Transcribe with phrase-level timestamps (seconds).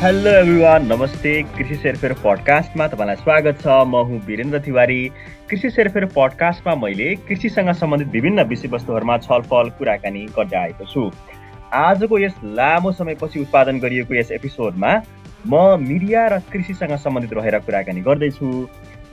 [0.00, 4.96] Hello everyone नमस्ते कृषि सेरफेर पडकास्टमा तपाईँलाई स्वागत छ। म हुँ वीरेन्द्र तिवारी।
[5.50, 11.04] कृषि सेरफेर पडकास्टमा मैले कृषिसँग सम्बन्धित विभिन्न विषयवस्तुहरूमा छलफल कुराकानी गर्दै आएको छु।
[11.74, 14.96] आजको यस लामो समयपछि उत्पादन गरिएको यस एपिसोडमा
[15.46, 18.48] म मिडिया र कृषिसँग सम्बन्धित रहेर कुराकानी गर्दैछु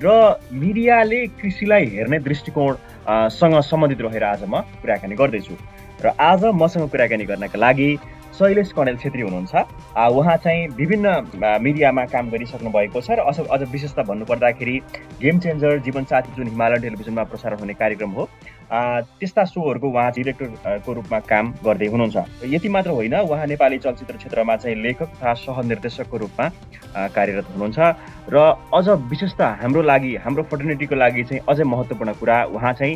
[0.01, 5.55] र मिडियाले कृषिलाई हेर्ने दृष्टिकोणसँग सम्बन्धित रहेर आज म कुराकानी गर्दैछु।
[5.99, 7.97] र आज मसँग कुराकानी गर्नका लागि
[8.37, 9.55] शैलेश कणेल छेत्री हुनुहुन्छ।
[10.13, 11.07] उहाँ चाहिँ विभिन्न
[11.61, 14.77] मिडियामा काम गरिसक्नु भएको छ र अझ अझ विशेषता भन्नुपर्दाखेरि
[15.21, 18.29] गेम चेन्जर जीवनसाथी जुन हिमालयन टेलिभिजनमा प्रसारण हुने कार्यक्रम हो
[18.67, 22.17] त्यस्ता सोहरूको उहाँ डिरेक्टरको रूपमा काम गर्दै हुनुहुन्छ।
[22.53, 26.45] यति मात्र होइन उहाँ नेपाली चलचित्र क्षेत्रमा चाहिँ लेखक तथा सहनिर्देशकको रूपमा
[27.15, 27.79] कार्यरत हुनुहुन्छ।
[28.29, 28.37] र
[28.75, 32.95] अझ विशेषता हाम्रो लागि हाम्रो फर्टिनिटीको लागि चाहिँ अझै महत्त्वपूर्ण कुरा उहाँ चाहिँ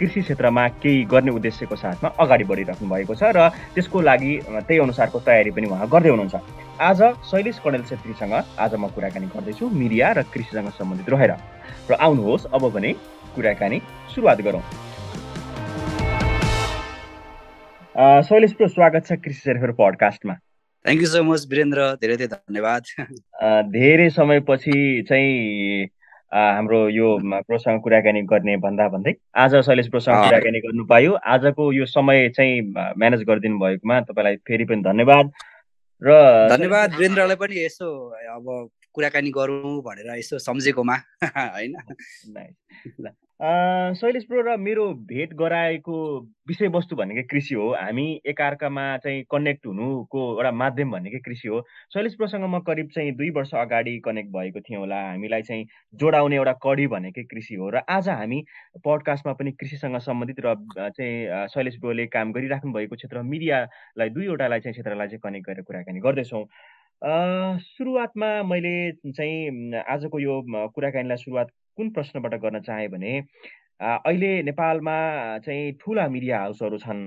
[0.00, 5.18] कृषि क्षेत्रमा केही गर्ने उद्देश्यको साथमा अगाडि बढिराख्नु भएको छ र त्यसको लागि त्यही अनुसारको
[5.28, 6.36] तयारी पनि उहाँ गर्दै हुनुहुन्छ।
[6.80, 11.32] आज शैलेश कणेल छेत्रीसँग आज म कुराकानी गर्दैछु मिडिया र कृषिसँग सम्बन्धित रहेर।
[11.90, 12.92] र आउनुहोस् अब भने
[13.36, 13.78] कुराकानी
[14.16, 14.64] सुरुवात गरौँ।
[18.24, 20.34] शैलेश प्रो स्वागत छ कृषि सेर्फेर पडकास्टमा।
[20.88, 21.80] Thank you so much Virendra.
[22.00, 22.82] धेरै धेरै धन्यवाद।
[23.68, 24.76] धेरै समयपछि
[25.08, 25.99] चाहिँ
[26.32, 31.86] हाम्रो यो प्रोसँग कुराकानी गर्ने भन्दा भन्दै आज शैलेश प्रोसँग कुराकानी गर्नु पायो आजको यो
[31.86, 32.60] समय चाहिँ
[32.98, 35.32] म्यानेज गरिदिनु भएकोमा तपाईँलाई फेरि पनि धन्यवाद।
[36.02, 36.10] र
[36.48, 41.74] धन्यवाद वीरेन्द्रलाई पनि यसो अब कुराकानी गरौँ भनेर यसो सम्झेकोमा होइन?
[43.40, 45.96] शैलेश प्रो र मेरो भेट गराएको
[46.48, 51.60] विषयवस्तु भनेकै कृषि हो। हामी एकअर्कामा चाहिँ कनेक्ट हुनुको एउटा माध्यम भनेकै कृषि हो।
[51.94, 56.36] शैलेश प्रोसँग म करिब चाहिँ दुई वर्ष अगाडि कनेक्ट भएको थिएँ होला। हामीलाई चाहिँ जोडाउने
[56.36, 58.44] एउटा कडी भनेकै कृषि हो। र आज हामी
[58.84, 60.54] पडकास्टमा पनि कृषिसँग सम्बन्धित र
[60.92, 66.00] चाहिँ शैलेश प्रोले काम गरिराख्नु भएको क्षेत्र मिडियालाई दुईवटालाई चाहिँ क्षेत्रलाई चाहिँ कनेक्ट गरेर कुराकानी
[66.00, 66.44] गर्दैछौँ।
[67.64, 70.40] सुरुवातमा मैले चाहिँ आजको यो
[70.76, 71.48] कुराकानीलाई सुरुवात
[71.80, 73.12] कुन प्रश्नबाट गर्न चाहेँ भने
[73.80, 74.96] अहिले नेपालमा
[75.44, 77.00] चाहिँ ठुला मिडिया हाउसहरू छन्।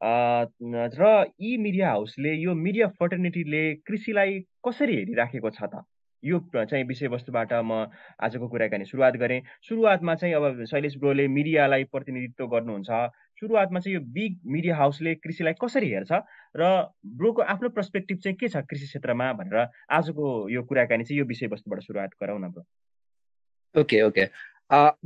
[0.00, 1.06] र
[1.40, 5.84] यी मिडिया हाउसले यो मिडिया फर्टर्निटीले कृषिलाई कसरी हेरिराखेको छ त?
[6.22, 7.88] यो चाहिँ विषयवस्तुबाट म
[8.20, 12.90] आजको कुराकानी सुरुवात गरेँ। सुरुवातमा चाहिँ अब शैलेश ब्रोले मिडियालाई प्रतिनिधित्व गर्नुहुन्छ।
[13.40, 16.12] सुरुवातमा चाहिँ यो बिग मिडिया हाउसले कृषिलाई कसरी हेर्छ?
[16.56, 16.62] र
[17.16, 21.80] ब्रोको आफ्नो पर्सपेक्टिभ चाहिँ के छ कृषि क्षेत्रमा भनेर आजको यो कुराकानी चाहिँ यो विषयवस्तुबाट
[21.80, 22.64] सुरुवात गरौँ न ब्रो।
[23.74, 24.24] ओके ओके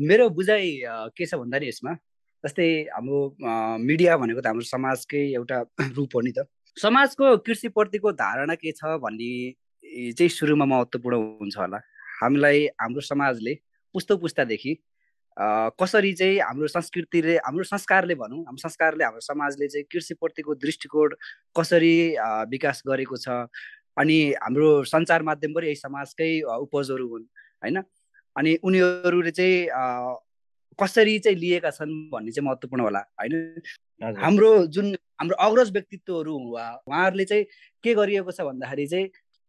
[0.09, 0.81] मेरो बुझाइ
[1.17, 1.93] के छ भन्दा नि यसमा
[2.45, 3.21] जस्तै हाम्रो
[3.81, 5.59] मिडिया भनेको त हाम्रो समाजकै एउटा
[5.97, 6.45] रूप हो नि त।
[6.77, 9.31] समाजको कृषिप्रतिको धारणा के छ भन्ने
[10.13, 11.81] चाहिँ सुरुमा महत्त्वपूर्ण हुन्छ होला।
[12.21, 13.55] हामीलाई हाम्रो समाजले
[13.95, 14.75] पुस्तो पुस्तादेखि
[15.81, 21.15] कसरी चाहिँ हाम्रो संस्कृतिले हाम्रो संस्कारले भनौँ हाम्रो संस्कारले हाम्रो समाजले चाहिँ कृषिप्रतिको दृष्टिकोण
[21.57, 21.97] कसरी
[22.53, 23.29] विकास गरेको छ
[23.99, 26.31] अनि हाम्रो सञ्चार माध्यम पनि यही समाजकै
[26.65, 27.27] उपजहरू हुन्
[27.65, 27.77] होइन?
[28.37, 29.59] अनि उनीहरूले चाहिँ
[30.79, 33.35] कसरी चाहिँ लिएका छन् भन्ने चाहिँ महत्त्वपूर्ण होला होइन?
[34.23, 37.45] हाम्रो जुन हाम्रो अग्रज व्यक्तित्वहरू उहाँहरूले चाहिँ
[37.85, 39.07] के गरिएको छ भन्दाखेरि चाहिँ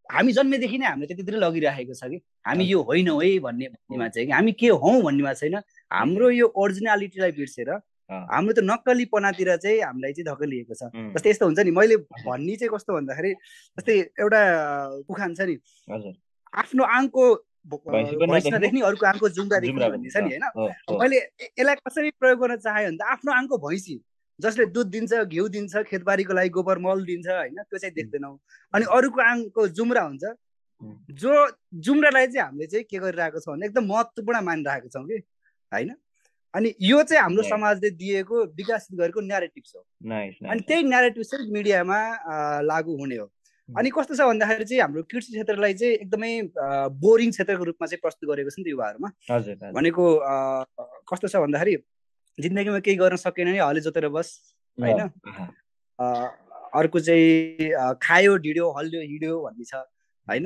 [0.09, 4.27] हामी जन्मेदेखि नै हामीले त्यतितिर लगिराखेको छ कि। हामी यो होइनौँ है भन्ने भन्नेमा चाहिँ
[4.27, 5.55] कि हामी के हौँ भन्नेमा छैन।
[5.91, 7.69] हाम्रो यो ओरिजिनालिटीलाई बिर्सेर
[8.05, 12.69] हाम्रो त नक्कलीपनातिर चाहिँ हामीलाई चाहिँ धकेलिएको छ। जस्तै यस्तो हुन्छ नि मैले भन्ने चाहिँ
[12.69, 13.33] कस्तो भन्दाखेरि
[13.81, 14.41] जस्तै एउटा
[15.09, 15.57] उखान छ नि।
[16.53, 17.23] आफ्नो आङको
[17.65, 20.45] भैँसी नदेख्ने अरूको आङको जुम्रा देख्ने भन्ने नि होइन?
[21.01, 23.99] मैले यसलाई कसरी प्रयोग गर्न चाहेँ भने आफ्नो आङको भैँसी
[24.39, 28.37] जसले दुध दिन्छ घिउ दिन्छ खेतबारीको लागि गोबर मल दिन्छ होइन त्यो चाहिँ देख्दैनौँ।
[28.73, 30.23] अनि अरूको आङको जुम्रा हुन्छ।
[31.11, 31.31] जो
[31.85, 35.17] जुम्रालाई चाहिँ हामीले चाहिँ के गरिरहेको छौँ भने एकदम महत्त्वपूर्ण मानिरहेको छौँ कि
[35.71, 35.95] होइन?
[36.53, 39.81] अनि यो चाहिँ हाम्रो समाजले दिएको विकासित गरेको न्यारेटिभ हो।
[40.51, 41.99] अनि त्यही न्यारेटिभ चाहिँ मिडियामा
[42.63, 43.31] लागु हुने हो।
[43.69, 46.31] अनि कस्तो छ भन्दाखेरि चाहिँ हाम्रो कृषि क्षेत्रलाई चाहिँ एकदमै
[47.01, 49.09] बोरिङ क्षेत्रको रूपमा चाहिँ प्रस्तुत गरेको छ नि त युवाहरूमा
[49.77, 50.05] भनेको
[51.09, 51.75] कस्तो छ भन्दाखेरि
[52.37, 54.29] जिन्दगीमा केही गर्न सकेन नि हले जोतेर बस
[54.77, 55.01] होइन?
[56.75, 59.81] अर्को चाहिँ खायो ढिड्यो हल्यो हिँड्यो भन्ने छ
[60.27, 60.45] होइन?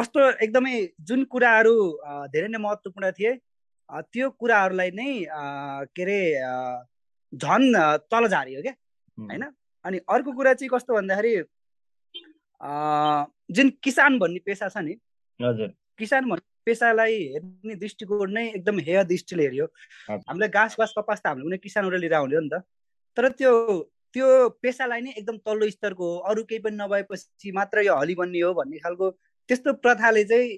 [0.00, 0.74] कस्तो एकदमै
[1.04, 1.74] जुन कुराहरू
[2.32, 3.32] धेरै नै महत्त्वपूर्ण थिए
[4.12, 5.10] त्यो कुराहरूलाई नै
[5.92, 6.20] के अरे
[7.32, 7.66] झन्
[8.08, 8.74] तल झारियो क्या
[9.18, 9.44] होइन?
[9.84, 11.34] अनि अर्को कुरा चाहिँ कस्तो भन्दाखेरि
[12.60, 14.94] जुन किसान भन्ने पेसा छ नि
[15.98, 19.66] किसान भन्ने पेसालाई हेर्ने दृष्टिकोण नै एकदम हेय दृष्टिले हेऱ्यो।
[20.10, 22.62] हामीलाई घाँस बास कपास त हामीले कुनै किसानबाट लिएर आउने हो नि त।
[23.16, 23.52] तर त्यो
[24.14, 24.26] त्यो
[24.62, 28.52] पेसालाई नै एकदम तल्लो स्तरको हो। अरू केही पनि नभएपछि मात्र यो हली बन्ने हो
[28.58, 29.10] भन्ने खालको
[29.48, 30.48] त्यस्तो प्रथाले चाहिँ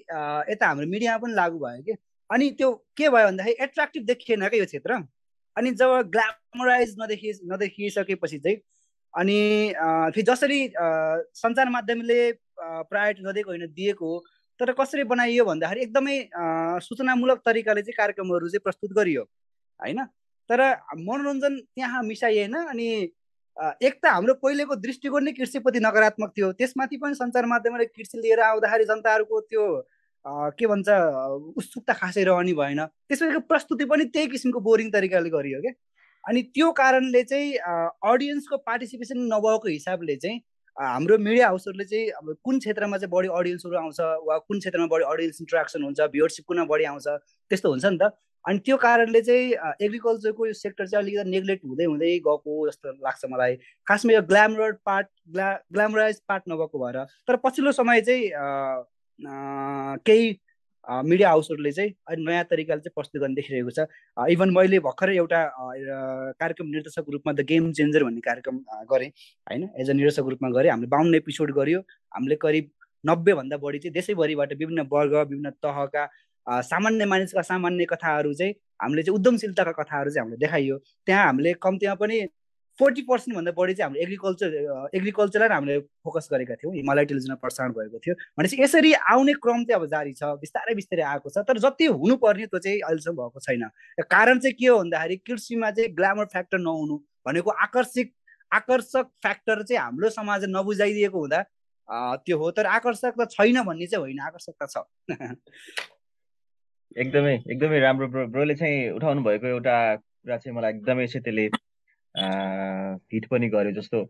[0.49, 1.93] यता हाम्रो मिडियामा पनि लागु भयो कि।
[2.29, 4.91] अनि त्यो के भयो भन्दाखेरि एट्र्याक्टिभ देखिएन क्या यो क्षेत्र।
[5.57, 8.57] अनि जब ग्ल्यामराइज नदेखि नदेखिसकेपछि चाहिँ
[9.13, 9.39] अनि
[10.13, 10.59] फेरि जसरी
[11.41, 12.19] सञ्चार माध्यमले
[12.59, 14.09] प्रायोरिटी नदिएको होइन दिएको
[14.59, 16.15] तर कसरी बनाइयो भन्दाखेरि एकदमै
[16.87, 19.23] सूचनामूलक तरिकाले चाहिँ कार्यक्रमहरू चाहिँ प्रस्तुत गरियो
[19.79, 20.03] होइन?
[20.49, 20.61] तर
[20.97, 22.87] मनोरञ्जन त्यहाँ मिसाइएन अनि
[23.57, 28.39] एक त हाम्रो पहिलेको दृष्टिकोण नै कृषिप्रति नकारात्मक थियो। त्यसमाथि पनि सञ्चार माध्यमले कृषि लिएर
[28.39, 29.65] आउँदाखेरि जनताहरूको त्यो
[30.55, 30.89] के भन्छ
[31.57, 35.73] उत्सुकता खासै रहने भएन। त्यसपछि प्रस्तुति पनि त्यही किसिमको बोरिङ तरिकाले गरियो क्या
[36.29, 37.53] अनि त्यो कारणले चाहिँ
[38.11, 40.41] अडियन्सको पार्टिसिपेसन नभएको हिसाबले चाहिँ
[40.77, 45.03] हाम्रो मिडिया हाउसहरूले चाहिँ अब कुन क्षेत्रमा चाहिँ बढी अडियन्सहरू आउँछ वा कुन क्षेत्रमा बढी
[45.13, 48.11] अडियन्स इन्ट्रेक्सन हुन्छ भ्युवरसिप कुन बढी आउँछ त्यस्तो हुन्छ नि त।
[48.45, 49.47] अनि त्यो कारणले चाहिँ
[49.81, 53.55] एग्रिकल्चरको यो सेक्टर चाहिँ अलिकति नेग्लेक्ट हुँदै हुँदै गएको जस्तो लाग्छ मलाई।
[53.87, 58.23] खासमा यो ग्ल्यामर पार्ट ग्ला ग्ल्यामराइज पार्ट नभएको भएर। तर पछिल्लो समय चाहिँ
[60.05, 60.31] केही
[60.87, 63.85] मिडिया हाउसहरूले चाहिँ अहिले नयाँ तरिकाले चाहिँ प्रस्तुत गर्ने देखिरहेको छ।
[64.31, 65.39] इभन मैले भर्खरै एउटा
[66.39, 68.57] कार्यक्रम निर्देशकको रूपमा द गेम चेन्जर भन्ने कार्यक्रम
[68.91, 69.69] गरेँ होइन?
[69.79, 71.79] एज अ निर्देशकको रूपमा गरेँ। हामीले बाहुन्न एपिसोड गऱ्यो
[72.15, 72.69] हामीले करिब
[73.03, 76.03] नब्बेभन्दा बढी चाहिँ देशैभरिबाट विभिन्न वर्ग विभिन्न तहका
[76.47, 81.95] सामान्य मानिसका सामान्य कथाहरू चाहिँ हामीले चाहिँ उद्यमशीलताका कथाहरू चाहिँ हामीले देखाइयो। त्यहाँ हामीले कम्तीमा
[82.01, 82.19] पनि
[82.79, 87.99] फोर्टी पर्सेन्टभन्दा बढी चाहिँ हामीले एग्रिकल्चर एग्रिकल्चरलाई हामीले फोकस गरेका थियौँ। हिमालय टेलिभिजनमा प्रसारण भएको
[87.99, 91.85] थियो। भनेपछि यसरी आउने क्रम चाहिँ अब जारी छ बिस्तारै बिस्तारै आएको छ। तर जति
[91.99, 93.63] हुनुपर्ने त्यो चाहिँ अहिलेसम्म भएको छैन।
[94.15, 96.97] कारण चाहिँ के हो भन्दाखेरि कृषिमा चाहिँ ग्ल्यामर फ्याक्टर नहुनु
[97.27, 98.13] भनेको आकर्षिक
[98.51, 101.43] आकर्षक फ्याक्टर चाहिँ हाम्रो समाजले नबुझाइदिएको हुँदा
[102.25, 105.09] त्यो हो। तर आकर्षक त छैन भन्ने चाहिँ होइन। आकर्षक त छ।
[106.97, 111.45] एकदमै एकदमै राम्रो ब्रो ब्रोले चाहिँ उठाउनु भएको एउटा कुरा चाहिँ मलाई एकदमै चाहिँ त्यसले
[112.17, 114.03] हिट पनि गर्यो जस्तो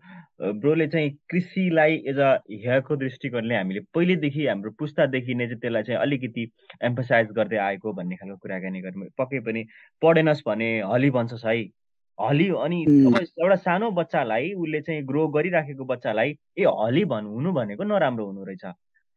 [0.59, 6.01] ब्रोले चाहिँ कृषिलाई एज अ हेयरको दृष्टिकोणले हामीले पहिलेदेखि हाम्रो पुस्तादेखि नै चाहिँ त्यसलाई चाहिँ
[6.01, 6.49] अलिकति
[6.83, 9.65] एम्फसाइज गर्दै आएको भन्ने खालको कुराकानी गर्नु पक्कै पनि
[10.01, 11.59] पढेनस् भने हली भन्छस् है।
[12.19, 17.83] हली अनि एउटा सानो बच्चालाई उसले चाहिँ ग्रो गरिराखेको बच्चालाई ए हली भन् हुनु भनेको
[17.83, 18.65] नराम्रो हुनु रहेछ।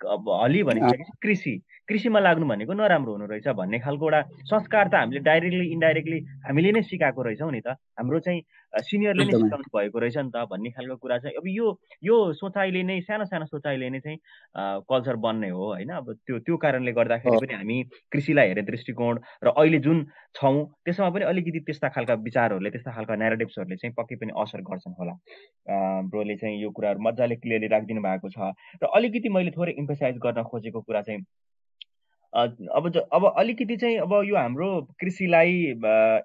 [0.01, 1.55] अब हली भनेपछि कृषि
[1.89, 6.73] कृषिमा लाग्नु भनेको नराम्रो हुनु रहेछ भन्ने खालको एउटा संस्कार त हामीले डाइरेक्टली इन्डाइरेक्टली हामीले
[6.73, 10.71] नै सिकाएको रहेछौँ नि त। हाम्रो चाहिँ सिनियरले नै सिकाउनु भएको रहेछ नि त भन्ने
[10.73, 11.67] खालको कुरा चाहिँ। अब यो
[12.05, 14.19] यो सोचाइले नै सानो सानो सोचाइले नै चाहिँ
[14.89, 15.91] कल्चर बन्ने हो होइन?
[15.93, 17.77] अब त्यो त्यो कारणले गर्दाखेरि पनि हामी
[18.13, 23.15] कृषिलाई हेर्ने दृष्टिकोण र अहिले जुन छौँ त्यसमा पनि अलिकति त्यस्ता खालका विचारहरूले त्यस्ता खालका
[23.21, 25.15] नेरेटिभ्सहरूले चाहिँ पक्कै पनि असर गर्छन् होला।
[26.09, 30.43] ब्रोले चाहिँ यो कुराहरू मजाले क्लियरली राखिदिनु भएको छ। र अलिकति मैले थोरै इम्फोसाइज गर्न
[30.49, 31.25] खोजेको कुरा चाहिँ
[32.33, 34.69] अब अब अलिकति चाहिँ अब यो हाम्रो
[35.01, 35.53] कृषिलाई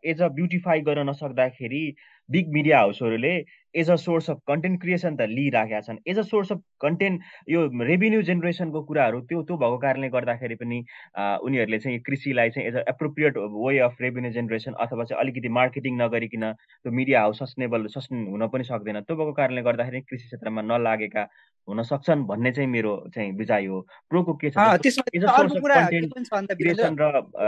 [0.07, 1.83] एज अ ब्युटिफाई गर्न नसक्दाखेरि
[2.29, 3.33] big media हाउसहरूले
[3.75, 7.65] as a source of content creation त लिइराखेका छन्। As a source of content यो
[7.87, 10.79] रेभिन्यू जेनेरेसनको कुराहरू त्यो त्यो भएको कारणले गर्दाखेरि पनि
[11.17, 15.93] उनीहरूले चाहिँ कृषिलाई चाहिँ as a appropriate way of revenue generation अथवा चाहिँ अलिकति मार्केटिङ
[16.01, 20.61] नगरिकन त्यो मिडिया हाउस सस्टेनेबल सस्टेन हुन पनि सक्दैन। त्यो भएको कारणले गर्दाखेरि कृषि क्षेत्रमा
[20.61, 21.23] नलागेका
[21.67, 24.57] हुन सक्छन् भन्ने चाहिँ मेरो चाहिँ बुझाइ हो। प्रोको के छ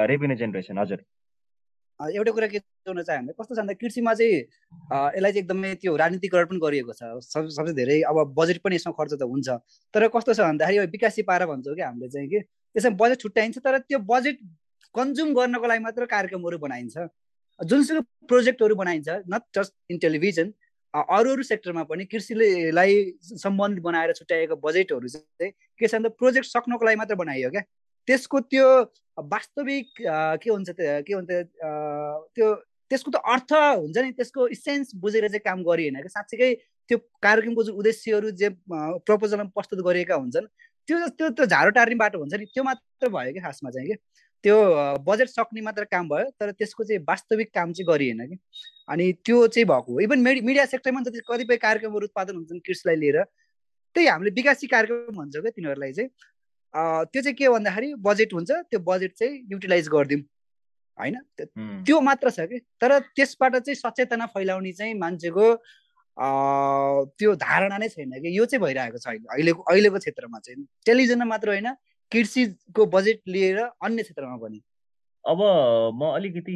[0.09, 0.99] रेभिन्यू जेनेरेसन हजुर।
[1.99, 5.95] एउटा कुरा के जोड्न चाहे भने कस्तो छ भन्दा कृषिमा चाहिँ यसलाई चाहिँ एकदमै त्यो
[6.01, 9.49] राजनीतिकरण पनि गरिएको छ। सब सबसे धेरै अब बजेट पनि यसमा खर्च त हुन्छ।
[9.93, 13.77] तर कस्तो छ भन्दाखेरि विकासी पारा भन्छौँ कि हामीले चाहिँ कि त्यसमा बजेट छुट्याइन्छ तर
[13.83, 14.39] त्यो बजेट
[14.95, 16.97] कन्ज्युम गर्नको लागि मात्र कार्यक्रमहरू बनाइन्छ।
[17.59, 20.53] जुनसुकै प्रोजेक्टहरू बनाइन्छ नट जस्ट इन टेलिभिजन
[20.94, 22.94] अरू अरू सेक्टरमा पनि कृषिलाई
[23.44, 27.63] सम्बन्धित बनाएर छुट्याएको बजेटहरू चाहिँ के छ भन्दा प्रोजेक्ट सक्नको लागि मात्र बनाइयो क्या।
[28.09, 28.68] त्यसको त्यो
[29.31, 29.87] वास्तविक
[30.42, 31.31] के हुन्छ के भन्छ
[32.35, 32.47] त्यो
[32.89, 36.13] त्यसको त अर्थ हुन्छ नि त्यसको इसेन्स बुझेर चाहिँ काम गरिएन क्या?
[36.18, 36.54] साँच्चीकै
[36.89, 38.49] त्यो कार्यक्रमको जुन उद्देश्यहरू जे
[39.06, 40.47] प्रपोजलमा प्रस्तुत गरिएका हुन्छन्
[40.87, 43.95] त्यो त्यो त्यो झारो टार्ने बाटो हुन्छ नि त्यो मात्र भयो कि खासमा चाहिँ कि
[44.44, 44.56] त्यो
[45.06, 48.37] बजेट सक्ने मात्र काम भयो तर त्यसको चाहिँ वास्तविक काम चाहिँ गरिएन कि
[48.89, 53.23] अनि त्यो चाहिँ भएको हो। इभन मिडिया सेक्टरमा जति कतिपय कार्यक्रमहरू उत्पादन हुन्छन् कृषिलाई लिएर
[53.23, 56.09] त्यही हामीले विकासी कार्यक्रम भन्छौँ क्या तिनीहरूलाई चाहिँ।
[56.73, 60.21] त्यो चाहिँ के भन्दाखेरि बजेट हुन्छ त्यो बजेट चाहिँ युटिलाइज गरिदिउँ।
[60.97, 61.16] होइन?
[61.85, 62.59] त्यो मात्र छ कि?
[62.81, 65.45] तर त्यसबाट चाहिँ सचेतना फैलाउने चाहिँ मान्छेको
[67.18, 68.38] त्यो धारणा नै छैन कि?
[68.38, 71.69] यो चाहिँ भइरहेको छ अहिले। अहिलेको अहिलेको क्षेत्रमा चाहिँ। टेलिभिजनमा मात्र होइन
[72.11, 74.61] कृषिको बजेट लिएर अन्य क्षेत्रमा पनि।
[75.26, 75.40] अब
[75.95, 76.56] म अलिकति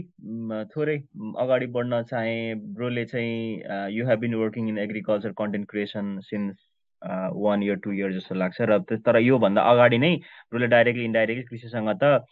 [0.75, 0.97] थोरै
[1.43, 6.55] अगाडि बढ्न चाहेँ ब्रोले चाहिँ you have been working in agriculture content creation since
[7.03, 10.15] one year two year जस्तो लाग्छ। र तर योभन्दा अगाडि नै
[10.49, 12.23] ब्रोले डाइरेक्टली इन्डाइरेक्टली कृषिसँग त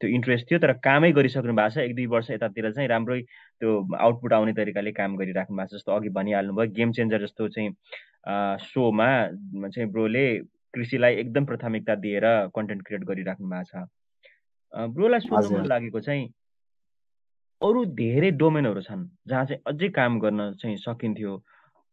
[0.00, 3.20] त्यो इन्ट्रेस्ट थियो तर कामै गरिसक्नु भएको छ। एक दुई वर्ष यतातिर चाहिँ राम्रै
[3.60, 7.48] त्यो आउटपुट आउने तरिकाले काम गरिराख्नु भएको छ जस्तो अघि भनिहाल्नु भयो। गेम चेन्जर जस्तो
[7.56, 7.70] चाहिँ
[8.68, 9.08] सोमा
[9.72, 10.26] चाहिँ ब्रोले
[10.74, 13.88] कृषिलाई एकदम प्राथमिकता दिएर कन्टेन्ट क्रिएट गरिराख्नु भएको छ।
[14.92, 16.24] ब्रोलाई सोध्नु मन लागेको चाहिँ
[17.62, 21.32] अरू धेरै डोमेनहरू छन् जहाँ चाहिँ अझै काम गर्न चाहिँ सकिन्थ्यो।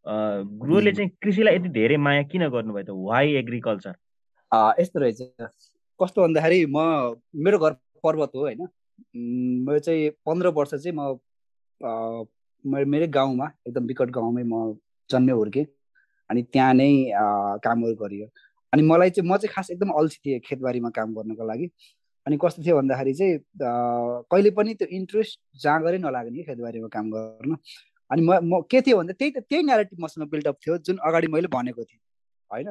[0.06, 2.90] गुरुले चाहिँ कृषिलाई यति धेरै माया किन गर्नुभयो त?
[3.10, 3.96] वाइ एग्रिकल्चर
[4.80, 5.22] यस्तो रहेछ।
[6.00, 6.78] कस्तो भन्दाखेरि म
[7.46, 8.68] मेरो घर पर्वत हो होइन?
[9.68, 12.26] मेरो चाहिँ पन्ध्र वर्ष चाहिँ म
[12.66, 14.78] मेरै गाउँमा एकदम विकट गाउँमै म
[15.10, 15.66] जन्मे हुर्केँ।
[16.30, 16.90] अनि त्यहाँ नै
[17.64, 18.28] कामहरू गरियो।
[18.74, 21.68] अनि मलाई चाहिँ म चाहिँ खास एकदम अल्छी थिएँ खेतबारीमा काम गर्नको लागि।
[22.26, 23.38] अनि कस्तो थियो भन्दाखेरि चाहिँ
[24.32, 27.56] कहिले पनि त्यो इन्ट्रेस्ट जाँगरै नलाग्ने खेतबारीमा काम गर्न।
[28.12, 31.48] अनि म म के थियो भन्दा त्यही त्यही नेरेटिभ मसँग बिल्डअप थियो जुन अगाडि मैले
[31.48, 32.00] भनेको थिएँ।
[32.52, 32.70] होइन?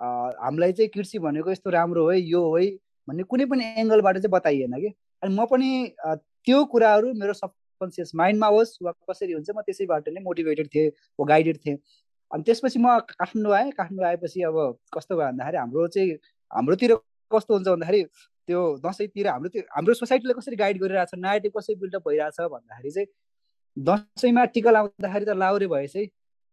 [0.00, 2.66] हामीलाई चाहिँ कृषि भनेको यस्तो राम्रो है यो है
[3.08, 4.92] भन्ने कुनै पनि एङ्गलबाट चाहिँ बताइएन कि।
[5.22, 5.68] अनि म पनि
[6.44, 10.88] त्यो कुराहरू मेरो सबकन्सियस माइन्डमा होस् वा कसरी हुन्छ म त्यसैबाट नै मोटिभेटेड थिएँ
[11.20, 11.76] वा गाइडेड थिएँ।
[12.30, 14.56] अनि त्यसपछि म काठमाडौँ आएँ काठमाडौँ आएपछि अब
[14.94, 16.12] कस्तो भयो भन्दाखेरि हाम्रो चाहिँ
[16.50, 16.94] हाम्रोतिर
[17.30, 18.02] कस्तो हुन्छ भन्दाखेरि
[18.48, 22.90] त्यो दसैँतिर हाम्रो त्यो हाम्रो सोसाइटीले कसरी गाइड गरिरहेको छ नेगेटिभ कसरी बिल्डअप भइरहेछ भन्दाखेरि
[22.90, 23.08] चाहिँ
[23.78, 25.96] दसैँमा टिका लाउँदाखेरि त लाउरे भएछ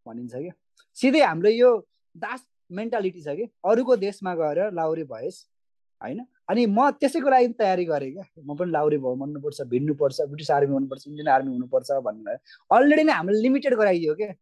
[0.06, 0.54] भनिन्छ क्या।
[0.98, 1.70] सिधै हाम्रो यो
[2.16, 5.38] दास मेन्टालिटी छ कि अरूको देशमा गएर लाउरे भएस्
[6.02, 6.20] होइन?
[6.50, 10.74] अनि म त्यसैको लागि तयारी गरेँ क्या। म पनि लाउरे भयो भन्नुपर्छ भिड्नुपर्छ ब्रिटिस आर्मी
[10.74, 12.38] हुनुपर्छ इन्डियन आर्मी हुनुपर्छ भनेर
[12.72, 14.34] अलरेडी नै हामीले लिमिटेड गराइदियो क्या।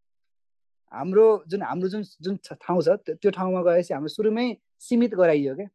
[0.92, 4.46] हाम्रो जुन हाम्रो जुन जुन ठाउँ छ त्यो ठाउँमा गएपछि हाम्रो सुरुमै
[4.80, 5.68] सीमित गराइयो क्या।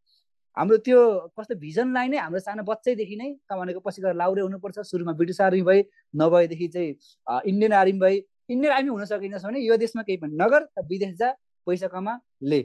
[0.57, 1.01] हाम्रो त्यो
[1.39, 5.63] कस्तो भिजनलाई नै हाम्रो सानो बच्चैदेखि नै भनेको पछि गएर लाउरे हुनुपर्छ। सुरुमा ब्रिटिस आर्मी
[5.63, 5.85] भए
[6.17, 6.91] नभएदेखि चाहिँ
[7.47, 8.17] इन्डियन आर्मी भए
[8.51, 11.31] इन्डियन आर्मी हुन सकिन्छ भने यो देशमा केही पनि नगर विदेश जा
[11.67, 12.61] पैसा कमा ले।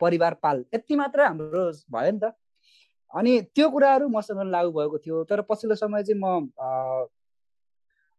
[0.00, 2.32] परिवार पाल। यति मात्र हाम्रो भयो नि त।
[3.10, 6.48] अनि त्यो कुराहरू मसँग लागु भएको थियो। तर पछिल्लो समय चाहिँ म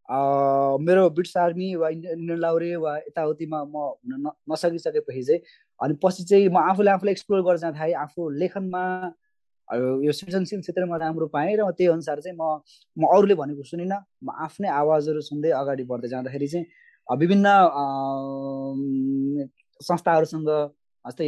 [0.10, 5.42] मेरो ब्रिटिस आर्मी वा इन्डियन लाउरे वा यताउतिमा म हुन नसकिसकेपछि चाहिँ
[5.80, 8.84] अनि पछि चाहिँ म आफूले आफूलाई एक्सप्लोर गर्न जाँदा थालेँ। आफू लेखनमा
[10.06, 12.64] यो सृजनशील क्षेत्रमा राम्रो पाएँ र त्यही अनुसार चाहिँ म
[12.98, 16.66] म अरूले भनेको सुनिनँ। म आफ्नै आवाजहरू सुन्दै अगाडि बढ्दै जाँदाखेरि चाहिँ
[17.08, 17.48] विभिन्न
[19.82, 20.50] संस्थाहरूसँग
[21.06, 21.28] जस्तै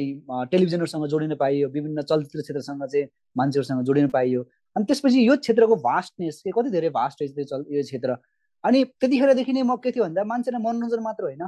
[0.52, 3.06] टेलिभिजनहरूसँग जोडिन पाइयो विभिन्न चलचित्र क्षेत्रसँग चाहिँ
[3.38, 4.42] मान्छेहरूसँग जोडिन पाइयो।
[4.76, 8.16] अनि त्यसपछि यो क्षेत्रको भास्टनेस के कति धेरै भास्ट रहेछ त्यो चल यो क्षेत्र?
[8.64, 11.44] अनि त्यतिखेरदेखि नै म के थियो भन्दा मान्छेलाई मनोरञ्जन मात्र होइन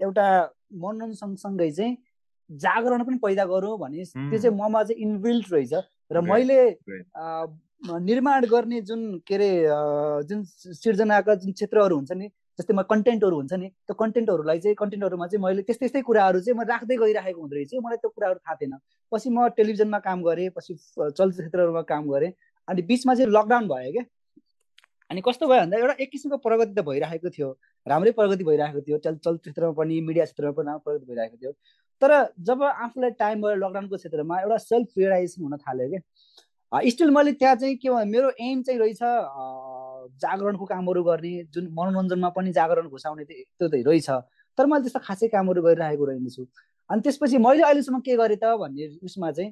[0.00, 0.26] एउटा
[0.74, 1.96] मनोरञ्जन सँगसँगै चाहिँ
[2.50, 5.74] जागरण पनि पैदा गरौँ भने त्यो चाहिँ ममा चाहिँ इनबिल्ट रहेछ
[6.10, 6.60] र मैले
[8.00, 9.50] निर्माण गर्ने जुन के अरे
[10.28, 10.42] जुन
[10.82, 15.42] सिर्जनाका जुन क्षेत्रहरू हुन्छ नि जस्तै म कन्टेन्टहरू हुन्छ नि त्यो कन्टेन्टहरूलाई चाहिँ कन्टेन्टहरूमा चाहिँ
[15.44, 18.74] मैले त्यस्तै त्यस्तै कुराहरू चाहिँ म राख्दै गइरहेको हुँदो रहेछ। मलाई त्यो कुराहरू थाहा थिएन।
[19.12, 22.32] पछि म टेलिभिजनमा काम गरेँ पछि चलचित्र क्षेत्रहरूमा काम गरेँ।
[22.68, 24.04] अनि बिचमा चाहिँ लकडाउन भयो क्या।
[25.10, 27.48] अनि कस्तो भयो भन्दा एउटा एक किसिमको प्रगति त भइरहेको थियो।
[27.86, 31.52] राम्रै प्रगति भइरहेको थियो। चल चलचित्रमा पनि मिडिया क्षेत्रमा पनि राम्रो प्रगति भइरहेको थियो।
[32.02, 32.10] तर
[32.48, 37.54] जब आफूलाई टाइम भयो लकडाउनको क्षेत्रमा एउटा सेल्फ रियलाइजेसन हुन थाल्यो क्या स्टिल मैले त्यहाँ
[37.56, 39.02] चाहिँ के भयो मेरो एम चाहिँ रहेछ
[40.22, 44.10] जागरणको कामहरू गर्ने। जुन मनोरञ्जनमा पनि जागरण घुसाउने त्यो त रहेछ।
[44.58, 46.46] तर मैले त्यस्तो खासै कामहरू गरिरहेको रहेनछु।
[46.90, 49.50] अनि त्यसपछि मैले अहिलेसम्म के गरेँ त भन्ने उसमा चाहिँ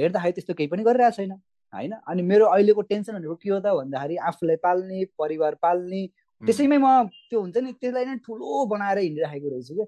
[0.00, 1.32] हेर्दाखेरि त्यस्तो केही पनि गरिरहेको छैन।
[1.72, 1.92] होइन?
[2.06, 6.06] अनि मेरो अहिलेको टेन्सन भनेको के हो त भन्दाखेरि आफूलाई पाल्ने परिवार पाल्ने
[6.42, 6.86] त्यसैमै म
[7.30, 9.86] त्यो हुन्छ नि त्यसलाई नै ठुलो बनाएर हिँडिरहेको रहेछु क्या।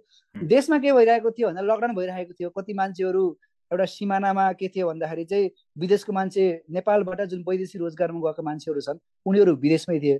[0.48, 3.24] देशमा के भइरहेको थियो भन्दा लकडाउन भइरहेको थियो कति मान्छेहरू
[3.70, 8.98] एउटा सिमानामा के थियो भन्दाखेरि चाहिँ विदेशको मान्छे नेपालबाट जुन वैदेशिक रोजगारमा गएका मान्छेहरू छन्
[9.26, 10.16] उनीहरू विदेशमै थिए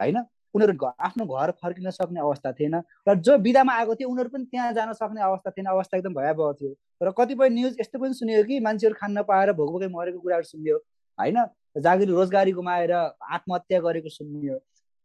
[0.00, 0.18] होइन?
[0.54, 2.74] उनीहरू आफ्नो घर फर्किन सक्ने अवस्था थिएन
[3.08, 6.52] र जो विधामा आएको थियो उनीहरू पनि त्यहाँ जान सक्ने अवस्था थिएन। अवस्था एकदम भयावह
[6.58, 10.78] थियो। र कतिपय न्युज यस्तो पनि सुनियो कि मान्छेहरू खान नपाएर भोकै मरेको कुराहरू सुनियो।
[11.18, 11.38] होइन?
[11.76, 14.58] जागिर रोजगारी गुमाएर आत्महत्या गरेको सुनियो।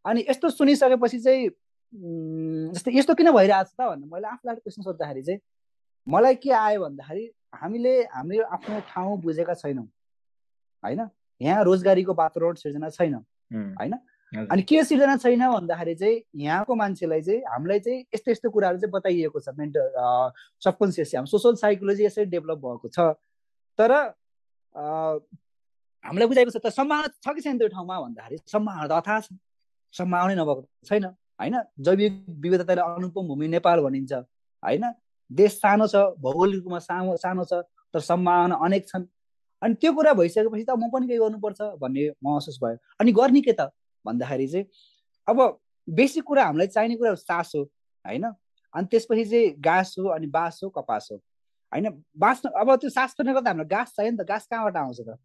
[0.05, 1.49] अनि यस्तो सुनिसकेपछि चाहिँ
[2.73, 5.39] जस्तै यस्तो किन भइरहेको छ त भनेर मैले आफूलाई क्वेसन सोद्धाखेरि चाहिँ
[6.07, 7.23] मलाई के आयो भन्दाखेरि
[7.55, 9.85] हामीले हामी आफ्नो ठाउँ बुझेका छैनौँ।
[10.83, 11.01] होइन?
[11.41, 13.13] यहाँ रोजगारीको वातावरण सिर्जना छैन।
[13.53, 13.93] होइन?
[14.33, 18.91] अनि के सिर्जना छैन भन्दाखेरि चाहिँ यहाँको मान्छेलाई चाहिँ हामीलाई चाहिँ यस्तो यस्तो कुराहरू चाहिँ
[18.91, 19.85] बताइएको छ। मेन्टल
[20.63, 23.13] सबकन्सियस हाम्रो सोसल साइकोलोजी यसरी डेभलप भएको छ।
[23.79, 23.91] तर
[26.05, 29.29] हामीलाई बुझाएको छ त सम्भावना छ कि छैन त्यो ठाउँमा भन्दाखेरि सम्भावना त अथाह छ।
[29.93, 31.55] सम्भावना नभएको छैन होइन?
[31.79, 34.83] जैविक विविधताले अनुपम भूमि नेपाल भनिन्छ होइन?
[35.31, 39.05] देश सानो छ भौगोलिक रूपमा सानो सानो छ तर सम्भावना अनेक छन्।
[39.61, 43.53] अनि त्यो कुरा भइसकेपछि त म पनि केही गर्नुपर्छ भन्ने महसुस भयो। अनि गर्ने के
[43.53, 43.71] त
[44.05, 44.65] भन्दाखेरि चाहिँ
[45.27, 45.37] अब
[45.87, 47.61] बेसिक कुरा हामीलाई चाहिने कुरा सास हो
[48.05, 48.25] होइन?
[48.73, 51.85] अनि त्यसपछि चाहिँ घाँस हो अनि बाँस हो कपास हो होइन?
[52.17, 55.17] बाँस अब त्यो सास फेर्नको त हाम्रो घाँस चाहियो नि त। घाँस कहाँबाट आउँछ त?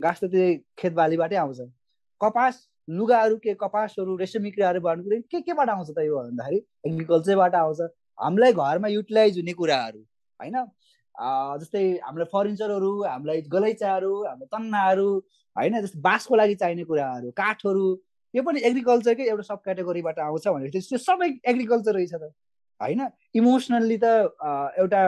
[0.00, 1.60] घाँस त त्यही खेतबालीबाटै आउँछ।
[2.20, 2.54] कपास
[2.88, 6.58] लुगाहरू के कपासहरू रेशमी क्रियाहरू भन्नु के केबाट आउँछ त यो भन्दाखेरि?
[6.86, 7.80] एग्रिकल्चरबाट आउँछ।
[8.18, 10.00] हामीलाई घरमा युटिलाइज हुने कुराहरू
[10.40, 10.56] होइन?
[11.60, 15.08] जस्तै हामीलाई फर्निचरहरू हामीलाई गलैँचाहरू हाम्रो तन्नाहरू
[15.56, 15.80] होइन?
[15.80, 17.86] जस्तै बाँसको लागि चाहिने कुराहरू काठहरू
[18.34, 22.34] यो पनि एग्रिकल्चरकै एउटा सब क्याटेगोरीबाट आउँछ भनेपछि त्यो सबै एग्रिकल्चर रहेछ त
[22.80, 23.00] होइन?
[23.38, 24.06] इमोसनल्ली त
[24.82, 25.02] एउटा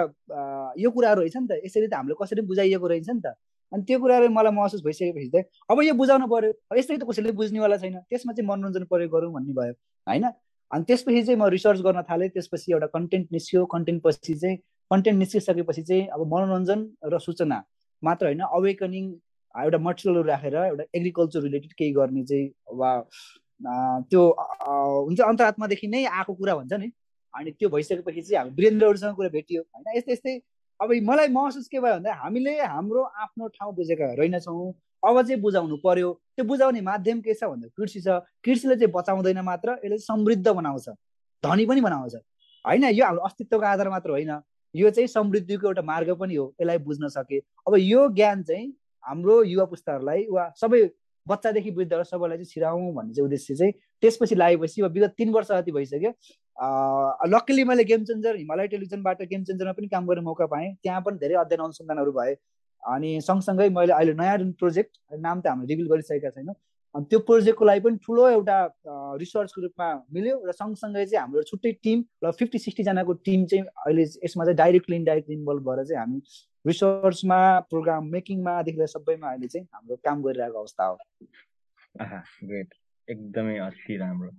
[0.78, 3.34] यो कुराहरू रहेछ नि त। यसरी त हामीले कसरी बुझाइएको रहेछ नि त।
[3.72, 7.76] अनि त्यो कुराहरू मलाई महसुस भइसकेपछि चाहिँ अब यो बुझाउनु पऱ्यो यसरी त कसैले बुझ्नेवाला
[7.76, 9.72] छैन। त्यसमा चाहिँ मनोरञ्जन प्रयोग गरौँ भन्ने भयो
[10.06, 10.24] होइन?
[10.70, 14.56] अनि त्यसपछि चाहिँ म रिसर्च गर्न थालेँ। त्यसपछि एउटा कन्टेन्ट निस्क्यो। कन्टेन्ट पछि चाहिँ
[14.90, 16.80] कन्टेन्ट निस्किसकेपछि चाहिँ अब मनोरञ्जन
[17.12, 17.62] र सूचना
[18.02, 19.04] मात्र होइन अवेकनिङ
[19.54, 22.46] एउटा मटेरियलहरू राखेर एउटा एग्रिकल्चर रिलेटेड केही गर्ने चाहिँ
[22.78, 22.90] वा
[24.10, 24.22] त्यो
[25.06, 26.90] हुन्छ अन्तरात्मादेखि नै आएको कुरा भन्छ नि।
[27.34, 29.96] अनि त्यो भइसकेपछि चाहिँ हामी वीरेन्द्रहरूसँग कुरा भेटियो होइन?
[29.96, 30.34] यस्तै यस्तै
[30.80, 35.76] अब मलाई महसुस के भयो भन्दा हामीले हाम्रो आफ्नो ठाउँ बुझेका रहेनछौँ। अब चाहिँ बुझाउनु
[35.84, 40.48] पर्यो। त्यो बुझाउने माध्यम के छ भन्दा कृषि छ। कृषिले चाहिँ बचाउँदैन मात्र यसले समृद्ध
[40.48, 40.88] बनाउँछ।
[41.44, 42.14] धनी पनि बनाउँछ।
[42.64, 44.32] होइन यो हाम्रो अस्तित्वको आधार मात्र होइन।
[44.74, 48.72] यो चाहिँ समृद्धिको एउटा मार्ग पनि हो यसलाई बुझ्न सके। अब यो ज्ञान चाहिँ
[49.04, 50.82] हाम्रो युवा पुस्ताहरूलाई वा सबै
[51.28, 55.72] बच्चादेखि वृद्धहरू सबैलाई चाहिँ छिराउँ भन्ने चाहिँ उद्देश्य चाहिँ त्यसपछि लागेपछि विगत तिन वर्ष जति
[55.72, 56.10] भइसक्यो।
[57.28, 61.18] लक्कली मैले गेम चेन्जर हिमालय टेलिभिजनबाट गेम चेन्जरमा पनि काम गर्ने मौका पाएँ। त्यहाँ पनि
[61.18, 62.34] धेरै अध्ययन अनुसन्धानहरू भए।
[62.82, 66.54] अनि सँगसँगै मैले अहिले नयाँ प्रोजेक्ट नाम त हामीले रिभिल गरिसकेका छैनौँ।
[66.96, 68.58] त्यो प्रोजेक्टको लागि पनि ठुलो एउटा
[69.20, 74.02] रिसर्चको रूपमा मिल्यो र सँगसँगै चाहिँ हाम्रो छुट्टै टिम र फिफ्टी सिक्सटिजनाको टिम चाहिँ अहिले
[74.02, 76.20] यसमा चाहिँ डाइरेक्टली इन्डाइरेक्टली इन्भल्भ भएर चाहिँ हामी
[76.66, 80.96] रिसर्चमा प्रोग्राम मेकिङमादेखि लिएर सबैमा अहिले चाहिँ हाम्रो काम गरिरहेको अवस्था हो।
[82.44, 82.74] ग्रेट
[83.08, 84.30] एकदमै अति राम्रो।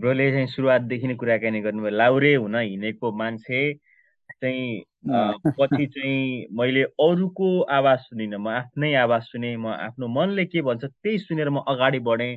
[0.00, 3.60] ब्रोले चाहिँ सुरुवातदेखि नै कुराकानी गर्नुभयो। लाउरे हुन हिँडेको मान्छे
[4.40, 4.82] चाहिँ
[5.60, 10.84] पछि चाहिँ मैले अरूको आवाज सुनिनँ। म आफ्नै आवाज सुने। म आफ्नो मनले के भन्छ
[10.84, 12.36] त्यही सुनेर म अगाडि बढेँ।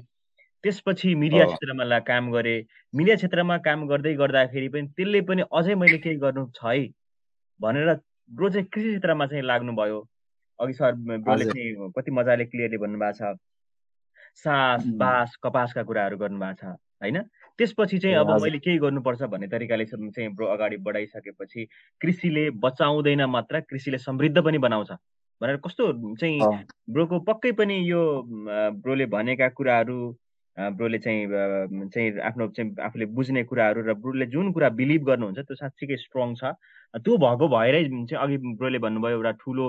[0.63, 2.63] त्यसपछि मिडिया क्षेत्रमा काम गरेँ।
[2.95, 6.87] मिडिया क्षेत्रमा काम गर्दै गर्दाखेरि पनि त्यसले पनि अझै मैले केही गर्नु छ है
[7.59, 7.93] भनेर
[8.31, 9.99] ब्रो चाहिँ कृषि क्षेत्रमा चाहिँ लाग्नुभयो।
[10.59, 13.37] अघि सर ब्रोले चाहिँ कति मजाले क्लियरली भन्नुभएको छ।
[14.35, 16.65] सास बाँस कपासका कुराहरू गर्नुभएको छ
[17.03, 17.17] होइन?
[17.59, 21.67] त्यसपछि चाहिँ अब मैले केही गर्नुपर्छ भन्ने तरिकाले चाहिँ ब्रो अगाडि बढाइसकेपछि
[22.01, 24.91] कृषिले बचाउँदैन मात्र कृषिले समृद्ध पनि बनाउँछ।
[25.41, 26.39] भनेर कस्तो चाहिँ
[26.89, 28.01] ब्रोको पक्कै पनि यो
[28.81, 29.99] ब्रोले भनेका कुराहरू
[30.57, 31.27] ब्रोले चाहिँ
[31.89, 36.35] चाहिँ आफ्नो चाहिँ आफूले बुझ्ने कुराहरू र ब्रोले जुन कुरा बिलिभ गर्नुहुन्छ त्यो साँच्चीकै स्ट्रङ
[36.35, 36.53] छ।
[36.93, 39.65] त्यो भएको भएरै चाहिँ अघि ब्रोले भन्नुभयो एउटा ठुलो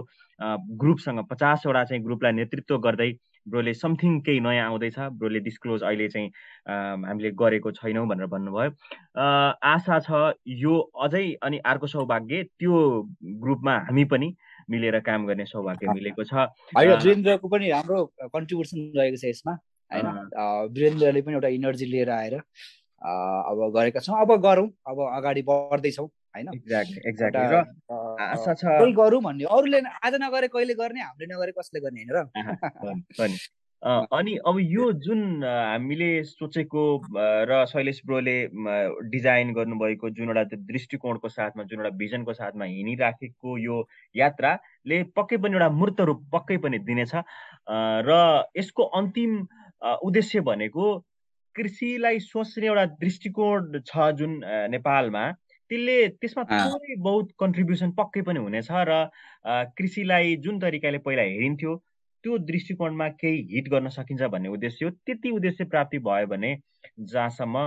[0.81, 3.11] ग्रुपसँग पचासवटा चाहिँ ग्रुपलाई नेतृत्व गर्दै
[3.47, 6.29] ब्रोले समथिङ केही नयाँ आउँदैछ। ब्रोले डिस्क्लोज अहिले चाहिँ
[7.05, 8.71] हामीले गरेको छैनौँ भनेर भन्नुभयो।
[9.19, 12.73] आशा छ यो अझै अनि अर्को सौभाग्य त्यो
[13.43, 14.35] ग्रुपमा हामी पनि
[14.71, 19.55] मिलेर काम गर्ने सौभाग्य मिलेको छ। वीरेन्द्रको पनि राम्रो कन्ट्रिब्युसन रहेको छ यसमा।
[19.91, 20.07] होइन
[20.73, 26.49] वीरेन्द्रले पनि एउटा इनर्जी लिएर आएर अब गरेका छौँ। अब गरौँ अब अगाडि बढ्दैछौँ। होइन?
[28.93, 32.29] गरौँ भन्ने अरूले आज नगरे कहिले गर्ने हामीले नगरे कसले गर्ने होइन र?
[33.85, 37.03] अनि अब यो जुन हामीले सोचेको
[37.45, 38.49] र शैलेश ब्रोले
[39.11, 45.53] डिजाइन गर्नुभएको जुन एउटा दृष्टिकोणको साथमा जुन एउटा भिजनको साथमा हिँडिराखेको यो यात्राले पक्कै पनि
[45.53, 47.13] एउटा मूर्त रूप पक्कै पनि दिनेछ।
[48.09, 49.47] र यसको अन्तिम
[50.03, 50.99] उद्देश्य भनेको
[51.55, 55.33] कृषिलाई सोच्ने एउटा दृष्टिकोण छ जुन नेपालमा।
[55.75, 58.99] त्यसले त्यसमा थोरै बहुत कन्ट्रिब्युसन पक्कै पनि हुनेछ र
[59.79, 61.73] कृषिलाई जुन तरिकाले पहिला हेरिन्थ्यो
[62.25, 66.57] त्यो दृष्टिकोणमा केही हिट गर्न सकिन्छ भन्ने उद्देश्य हो। त्यति उद्देश्य प्राप्ति भयो भने
[67.01, 67.65] जहाँसम्म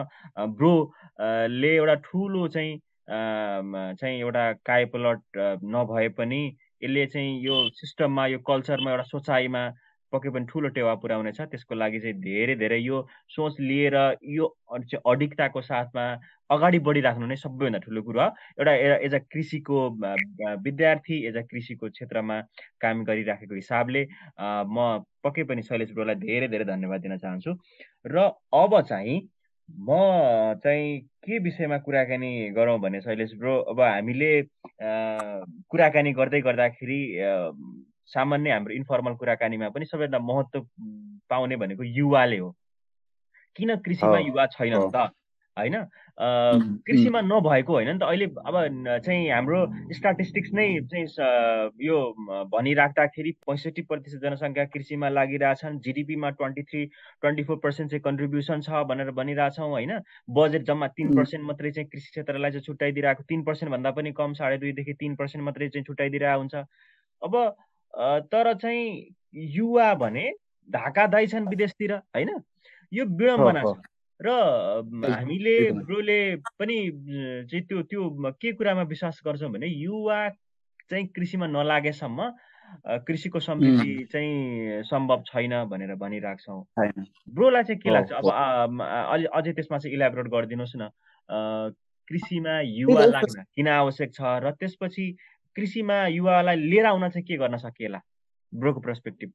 [0.56, 5.38] ब्रोले एउटा ठुलो चाहिँ चाहिँ एउटा कायपलट
[5.76, 6.41] नभए पनि
[6.84, 9.63] यसले चाहिँ यो सिस्टममा यो कल्चरमा एउटा सोचाइमा
[10.13, 12.98] पक्कै पनि ठुलो टेवा पुर्याउनेछ। त्यसको लागि चाहिँ धेरै धेरै यो
[13.36, 13.96] सोच लिएर
[14.38, 14.46] यो
[15.12, 16.06] अडिकताको साथमा
[16.50, 18.74] अगाडि बढिराख्नु नै सबैभन्दा ठुलो कुरो हो। एउटा
[19.06, 19.78] एज अ कृषिको
[20.63, 22.39] विद्यार्थी एज अ कृषिको क्षेत्रमा
[22.82, 24.02] काम गरिराखेको हिसाबले
[24.76, 27.52] म पक्कै पनि शैलेश ब्रोलाई धेरै धेरै धन्यवाद दिन चाहन्छु।
[28.08, 29.17] र अब चाहिँ
[29.67, 29.91] म
[30.63, 34.32] चाहिँ के विषयमा कुराकानी गरौँ भने शैलेश ब्रो अब हामीले
[34.82, 37.00] कुराकानी गर्दै गर्दाखेरि
[38.13, 40.60] सामान्य हाम्रो इन्फर्मल कुराकानीमा पनि सबैभन्दा महत्त्व
[41.30, 42.56] पाउने भनेको युवाले हो।
[43.56, 45.12] किन कृषिमा युवा छैनन् त?
[45.58, 45.76] होइन?
[46.88, 48.56] कृषिमा नभएको होइन नि त। अहिले अब
[49.06, 49.60] चाहिँ हाम्रो
[49.98, 51.08] स्ट्याटिस्टिक्स नै चाहिँ
[51.82, 51.98] यो
[52.54, 56.86] भनिराख्दाखेरि पैँसठी प्रतिशत जनसङ्ख्या कृषिमा लागिरहेछन्। जिडिपीमा twenty three
[57.22, 59.93] twenty four percent चाहिँ कन्ट्रिब्युसन छ भनेर भनिरहेछौँ होइन?
[60.30, 64.34] बजेट जम्मा तिन पर्सेन्ट मात्रै चाहिँ कृषि क्षेत्रलाई चाहिँ छुट्याइदिरहेको तिन पर्सेन्ट भन्दा पनि कम
[64.38, 66.56] साढे दुईदेखि तिन पर्सेन्ट मात्रै चाहिँ छुट्याइदिरहेको हुन्छ।
[67.22, 67.34] अब
[67.97, 70.31] तर चाहिँ युवा भने
[70.69, 72.29] ढाका दाइ छन् विदेशतिर होइन?
[72.91, 73.75] यो विडम्बना छ।
[74.19, 74.29] र
[75.05, 76.19] हामीले ब्रोले
[76.57, 76.77] पनि
[77.49, 80.17] चाहिँ त्यो त्यो के कुरामा विश्वास गर्छौँ भने युवा
[80.89, 82.31] चाहिँ कृषिमा नलागेसम्म
[83.07, 86.65] कृषिको समृद्धि चाहिँ सम्भव छैन भनेर भनिरहेको छौँ।
[87.29, 88.12] ब्रोलाई चाहिँ के लाग्छ?
[88.12, 90.89] अब अलि अझै त्यसमा चाहिँ इलाबोरेट गरिदिनुहोस् न।
[92.10, 94.21] कृषिमा युवा लाग्न किन आवश्यक छ?
[94.43, 95.05] र त्यसपछि
[95.58, 98.02] कृषिमा युवालाई लिएर आउन चाहिँ के गर्न सकिएला?
[98.54, 99.32] ब्रोको पर्सपेक्टिभ।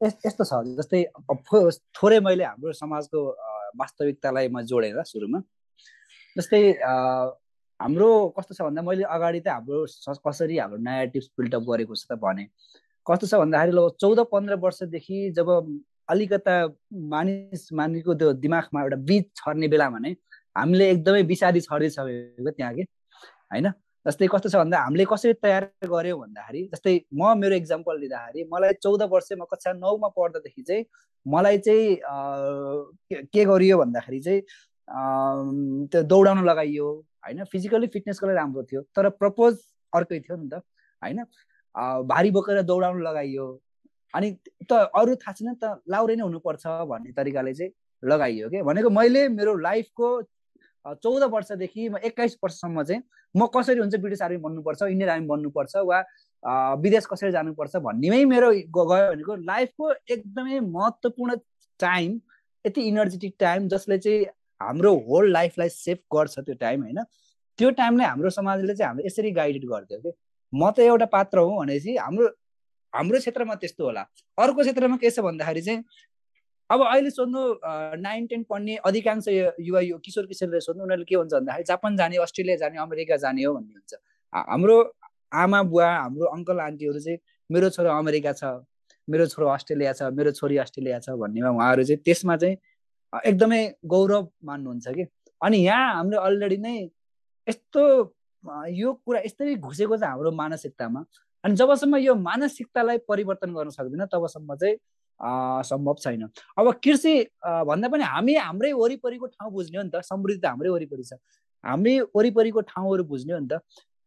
[0.00, 1.00] यस्तो छ जस्तै
[1.94, 3.18] थोरै मैले हाम्रो समाजको
[3.80, 5.38] वास्तविकतालाई म जोडेर सुरुमा
[6.36, 6.60] जस्तै
[7.80, 9.86] हाम्रो कस्तो छ भन्दा मैले अगाडि त हाम्रो
[10.26, 12.44] कसरी हाम्रो नयाँ टिप्स गरेको छ त भने
[13.06, 15.48] कस्तो छ भन्दाखेरि ल चौध पन्ध्र वर्षदेखि जब
[16.10, 16.54] अलिकता
[17.14, 20.12] मानिस मानिसको त्यो दिमागमा एउटा बिज छर्ने बेलामा नै
[20.58, 23.66] हामीले एकदमै विषादी छर्दैछ त्यहाँ कि होइन?
[24.06, 28.72] जस्तै कस्तो छ भन्दा हामीले कसरी तयार गऱ्यौँ भन्दाखेरि जस्तै म मेरो इक्जाम्पल लिँदाखेरि मलाई
[28.82, 30.84] चौध वर्ष म कक्षा नौमा पढ्दादेखि चाहिँ
[31.26, 34.40] मलाई चाहिँ के गरियो भन्दाखेरि चाहिँ
[35.90, 36.88] त्यो दौडाउन लगाइयो
[37.24, 37.44] होइन?
[37.52, 39.58] फिजिकली फिटनेसको लागि राम्रो थियो तर प्रपोज
[39.92, 40.54] अर्कै थियो नि त
[41.02, 41.24] होइन?
[42.10, 43.46] भारी बोकेर दौडाउन लगाइयो
[44.14, 44.30] अनि
[44.66, 48.62] त अरू थाहा छैन त लाउरे नै हुनुपर्छ भन्ने तरिकाले चाहिँ लगाइयो कि?
[48.62, 50.08] भनेको मैले मेरो लाइफको
[50.86, 53.02] चौध वर्षदेखि म एक्काइस वर्षसम्म चाहिँ
[53.34, 56.00] म कसरी हुन्छ ब्रिटिस आर्मी बन्नुपर्छ इन्डियन आर्मी बन्नुपर्छ वा
[56.82, 61.36] विदेश कसरी जानुपर्छ भन्नेमै मेरो गयो भनेको लाइफको एकदमै महत्त्वपूर्ण
[61.80, 62.20] टाइम
[62.64, 64.24] यति इनर्जेटिक टाइम जसले चाहिँ
[64.60, 67.02] हाम्रो होल लाइफलाई सेभ गर्छ त्यो टाइम होइन?
[67.58, 70.12] त्यो टाइमलाई हाम्रो समाजले चाहिँ हाम्रो यसरी गाइडेड गर्थ्यो कि
[70.52, 72.26] म त एउटा पात्र हुँ भनेपछि हाम्रो
[72.92, 74.00] हाम्रो क्षेत्रमा त्यस्तो होला।
[74.38, 75.84] अर्को क्षेत्रमा के छ भन्दाखेरि चाहिँ
[76.72, 77.40] अब अहिले सोध्नु
[78.00, 82.16] नाइन टेन पढ्ने अधिकांश युवा यो किशोर किशोरले सोध्नु उनीहरूले के हुन्छ भन्दाखेरि जापान जाने
[82.24, 83.92] अस्ट्रेलिया जाने अमेरिका जाने हो भन्ने हुन्छ।
[84.32, 84.76] हाम्रो
[85.42, 87.18] आमा बुवा हाम्रो अङ्कल आन्टीहरू चाहिँ
[87.50, 88.44] मेरो छोरो अमेरिका छ
[89.08, 92.56] मेरो छोरो अस्ट्रेलिया छ मेरो छोरी अस्ट्रेलिया छ भन्नेमा उहाँहरू चाहिँ त्यसमा चाहिँ
[93.12, 93.60] एकदमै
[93.92, 95.04] गौरव मान्नुहुन्छ कि।
[95.40, 96.76] अनि यहाँ हाम्रो अलरेडी नै
[97.46, 97.82] यस्तो
[98.80, 101.04] यो कुरा यस्तै घुसेको छ हाम्रो मानसिकतामा।
[101.44, 104.76] अनि जबसम्म यो मानसिकतालाई परिवर्तन गर्न सक्दैन तबसम्म चाहिँ
[105.20, 106.22] सम्भव छैन।
[106.58, 110.70] अब कृषि भन्दा पनि हामी हाम्रै वरिपरिको ठाउँ बुझ्ने हो नि त। समृद्धि त हाम्रै
[110.70, 111.18] वरिपरि छ।
[111.64, 113.60] हामी वरिपरिको ठाउँहरू बुझ्ने हो नि त।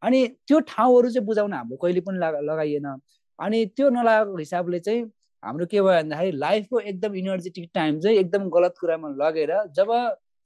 [0.03, 2.87] अनि त्यो ठाउँहरू चाहिँ बुझाउन हाम्रो कहिले पनि लगाइएन।
[3.39, 5.03] अनि त्यो नलगाएको हिसाबले चाहिँ
[5.43, 9.89] हाम्रो के भयो भन्दाखेरि लाइफको एकदम इनर्जेटिक टाइम चाहिँ एकदम गलत कुरामा लगेर जब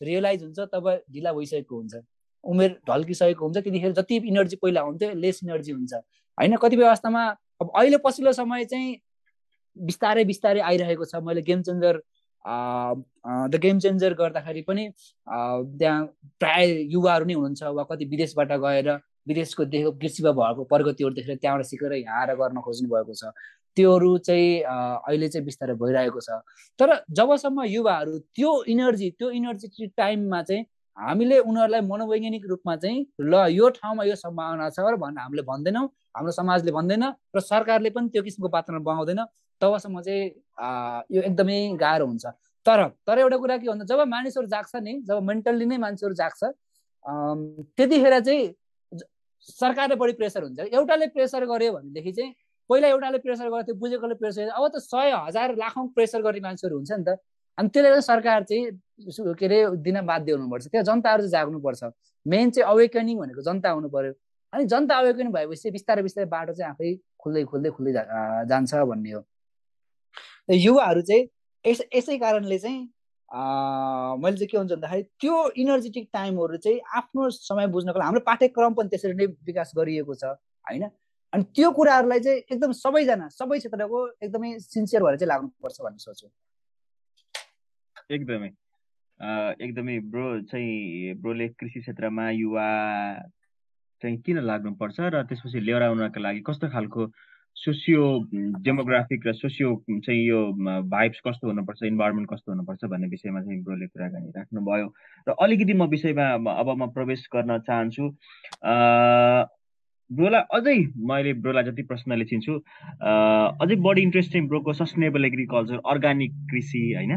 [0.01, 1.95] रियलाइज हुन्छ तब ढिला भइसकेको हुन्छ।
[2.43, 7.23] उमेर ढल्किसकेको हुन्छ। त्यतिखेर जति इनर्जी पहिला हुन्थ्यो लेस इनर्जी हुन्छ। होइन कतिपय अवस्थामा
[7.61, 8.95] अब अहिले पछिल्लो समय चाहिँ
[9.79, 12.01] बिस्तारै बिस्तारै आइरहेको छ। मैले game changer
[13.51, 14.83] the game changer गर्दाखेरि पनि
[15.27, 16.05] त्यहाँ
[16.39, 18.89] प्राय युवाहरू नै हुनुहुन्छ वा कति विदेशबाट गएर
[19.27, 23.31] विदेशको देखेको कृषिमा भएको प्रगतिहरू देखेर त्यहाँबाट सिकेर यहाँ आएर गर्न खोज्नु भएको छ।
[23.77, 26.41] त्योहरू चाहिँ अहिले चाहिँ बिस्तारै भइरहेको छ।
[26.79, 30.65] तर जबसम्म युवाहरू त्यो इनर्जी त्यो इनर्जी टाइममा चाहिँ
[30.97, 35.87] हामीले उनीहरूलाई मनोवैज्ञानिक रूपमा चाहिँ ल यो ठाउँमा यो सम्भावना छ भनेर हामीले भन्दैनौँ।
[36.19, 39.19] हाम्रो समाजले भन्दैन र सरकारले पनि त्यो किसिमको वातावरण बनाउँदैन।
[39.61, 40.23] तबसम्म चाहिँ
[41.15, 42.25] यो एकदमै गाह्रो हुन्छ।
[42.65, 46.41] तर तर एउटा कुरा के भन्दा जब मानिसहरू जाग्छ नि जब मेन्टल्ली नै मान्छेहरू जाग्छ
[47.79, 48.43] त्यतिखेर चाहिँ
[49.47, 52.31] सरकारले बढी प्रेसर हुन्छ। एउटाले प्रेसर गर्यो भनेदेखि चाहिँ
[52.69, 56.91] पहिला एउटाले प्रेसर गर्थ्यो बुझेकोले प्रेसर अब त सय हजार लाखौँ प्रेसर गर्ने मान्छेहरू हुन्छ
[56.91, 57.15] नि त।
[57.57, 61.83] अनि त्यसले गर्दा सरकार चाहिँ के अरे दिन बाध्य हुनुपर्छ। त्यो जनताहरू चाहिँ जाग्नुपर्छ।
[62.25, 64.13] मेन चाहिँ अवेकनिङ भनेको जनता हुनु पर्यो।
[64.53, 67.93] अनि जनता अवेकनिङ भएपछि बिस्तारै बिस्तारै बाटो चाहिँ आफै खुल्दै खुल्दै खुल्दै
[68.51, 69.21] जान्छ भन्ने हो।
[70.49, 71.23] युवाहरू चाहिँ
[71.65, 72.79] यस यसै कारणले चाहिँ
[74.21, 78.73] मैले चाहिँ के हुन्छ भन्दाखेरि त्यो इनर्जेटिक टाइमहरू चाहिँ आफ्नो समय बुझ्नको लागि हाम्रो पाठ्यक्रम
[78.79, 80.23] पनि त्यसरी नै विकास गरिएको छ
[80.65, 80.89] होइन?
[81.33, 86.27] अनि त्यो कुराहरूलाई चाहिँ एकदम सबैजना सबै क्षेत्रको एकदमै सिन्सियर भएर चाहिँ लाग्नुपर्छ भन्ने सोच्छु
[88.15, 88.49] एकदमै।
[89.65, 92.67] एकदमै ब्रो चाहिँ ब्रोले कृषि क्षेत्रमा युवा
[94.01, 97.11] चाहिँ किन लाग्नुपर्छ र त्यसपछि लिएर आउनको लागि कस्तो खालको
[97.57, 98.01] सोसियो
[98.63, 99.69] डेमोग्राफिक र सोसियो
[100.05, 100.39] चाहिँ यो
[100.87, 104.87] भाइब्स कस्तो हुनुपर्छ इन्भाइरोमेन्ट कस्तो हुनुपर्छ भन्ने विषयमा चाहिँ ब्रोले कुराकानी राख्नुभयो
[105.27, 108.05] र अलिकति म विषयमा अब म प्रवेश गर्न चाहन्छु।
[110.09, 112.53] ब्रोलाई अझै मैले ब्रोलाई जति प्रश्नले चिन्छु
[113.61, 117.13] अझै बढी इन्ट्रेस्टिङ ब्रोको सस्टेनेबल एग्रिकल्चर अर्ग्यानिक कृषि होइन?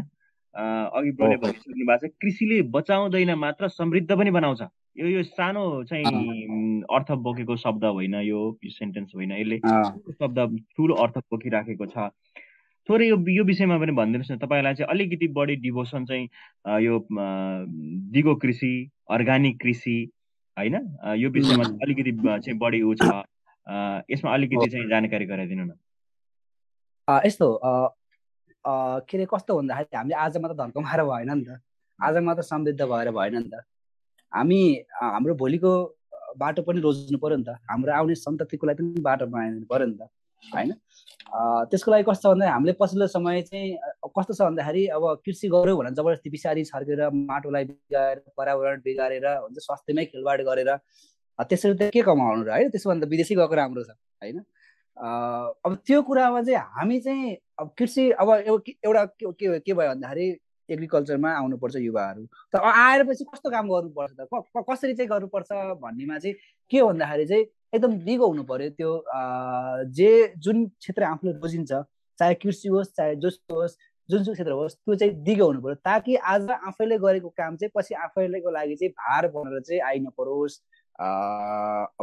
[0.55, 4.61] अघि ब्रोले भनिसक्नु भएको छ कृषिले बचाउँदैन मात्र समृद्ध पनि बनाउँछ।
[4.97, 6.05] यो यो सानो चाहिँ
[6.89, 9.57] अर्थ बोकेको शब्द होइन यो सेन्टेन्स होइन। यसले
[10.13, 10.39] शब्द
[10.77, 12.09] ठुलो अर्थ बोकिराखेको छ।
[12.89, 16.25] थोरै यो यो विषयमा पनि भनिदिनुहोस् न तपाईँलाई चाहिँ अलिकति बढी डिभोसन चाहिँ
[16.83, 16.99] यो
[18.11, 18.73] दिगो कृषि
[19.09, 19.97] अर्ग्यानिक कृषि
[20.57, 20.75] होइन
[21.17, 23.23] यो विषयमा अलिकति चाहिँ बढी ऊ छ।
[24.11, 25.71] यसमा अलिकति चाहिँ जानकारी गराइदिनु न।
[27.07, 27.47] यस्तो
[28.65, 31.59] के अरे कस्तो भन्दाखेरि हामीले आज मात्र धर्कमाएर भएन नि त।
[31.99, 33.63] आज मात्र समृद्ध भएर भएन नि त।
[34.31, 34.61] हामी
[34.99, 35.71] हाम्रो भोलिको
[36.39, 39.97] बाटो पनि रोज्नु पऱ्यो नि त। हाम्रो आउने सन्ततिको लागि पनि बाटो बनाइदिनु पऱ्यो नि
[39.99, 40.09] त
[40.43, 40.71] होइन?
[41.71, 43.67] त्यसको लागि कस्तो भन्दा हामीले पछिल्लो समय चाहिँ
[44.15, 49.57] कस्तो छ भन्दाखेरि अब कृषि गऱ्यौँ भने जबरजस्ती पछाडि छर्केर माटोलाई बिगारेर पर्यावरण बिगारेर हुन्छ
[49.67, 50.71] स्वास्थ्यमै खेलवाड गरेर
[51.39, 54.43] त्यसरी त के कमाउनु र है त्यसोभन्दा विदेशी गएको राम्रो छ होइन?
[55.65, 58.29] अब त्यो कुरामा चाहिँ हामी चाहिँ अब कृषि अब
[58.85, 60.27] एउटा के भयो भन्दाखेरि
[60.73, 64.27] एग्रिकल्चरमा आउनुपर्छ युवाहरू। तर आएर पछि कस्तो काम गर्नुपर्छ त?
[64.69, 66.35] कसरी चाहिँ गर्नुपर्छ भन्नेमा चाहिँ
[66.71, 68.91] के भन्दाखेरि चाहिँ एकदम दिगो हुनु पर्यो त्यो
[69.97, 71.71] जे जुन क्षेत्र आफूले रोजिन्छ
[72.19, 73.77] चाहे कृषि होस् चाहे जोसुकै होस्
[74.09, 77.93] जुनसुकै क्षेत्र होस् त्यो चाहिँ दिगो हुनु पर्यो ताकि आज आफैले गरेको काम चाहिँ पछि
[78.05, 80.59] आफैलेको लागि चाहिँ भार बनेर चाहिँ आइ नपरोस्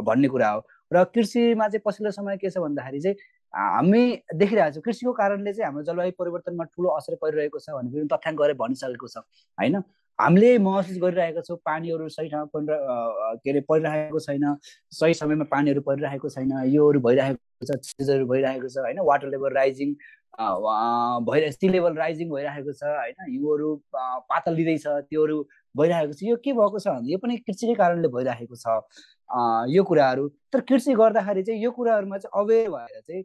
[0.07, 0.59] भन्ने कुरा हो।
[0.91, 3.15] र कृषिमा चाहिँ पछिल्लो समय के छ भन्दाखेरि चाहिँ
[3.53, 4.03] हामी
[4.35, 8.39] देखिरहेको छौँ। कृषिको कारणले चाहिँ हाम्रो जलवायु परिवर्तनमा ठुलो असर परिरहेको छ भन्ने पनि तथ्याङ्क
[8.41, 9.83] गरेर भनिसकेको छ होइन?
[10.19, 12.77] हामीले महसुस गरिरहेका छौँ पानीहरू सही ठाउँमा परिरह
[13.43, 14.45] के अरे परिरहेको छैन
[14.93, 18.99] सही समयमा पानीहरू परिरहेको छैन योहरू भइरहेको छ चिजहरू भइरहेको छ होइन?
[19.03, 19.93] वाटर लेभल राइजिङ
[21.27, 23.15] भइरहेको सी लेभल राइजिङ भइरहेको छ होइन?
[23.29, 23.75] हिउँहरू
[24.31, 25.37] पातल लिँदैछ त्योहरू
[25.75, 28.79] भइरहेको छ। यो के भएको छ भने यो पनि कृषिकै कारणले भइरहेको छ
[29.73, 33.23] यो कुराहरू। तर कृषि गर्दाखेरि चाहिँ यो कुराहरूमा चाहिँ अवेर भएर चाहिँ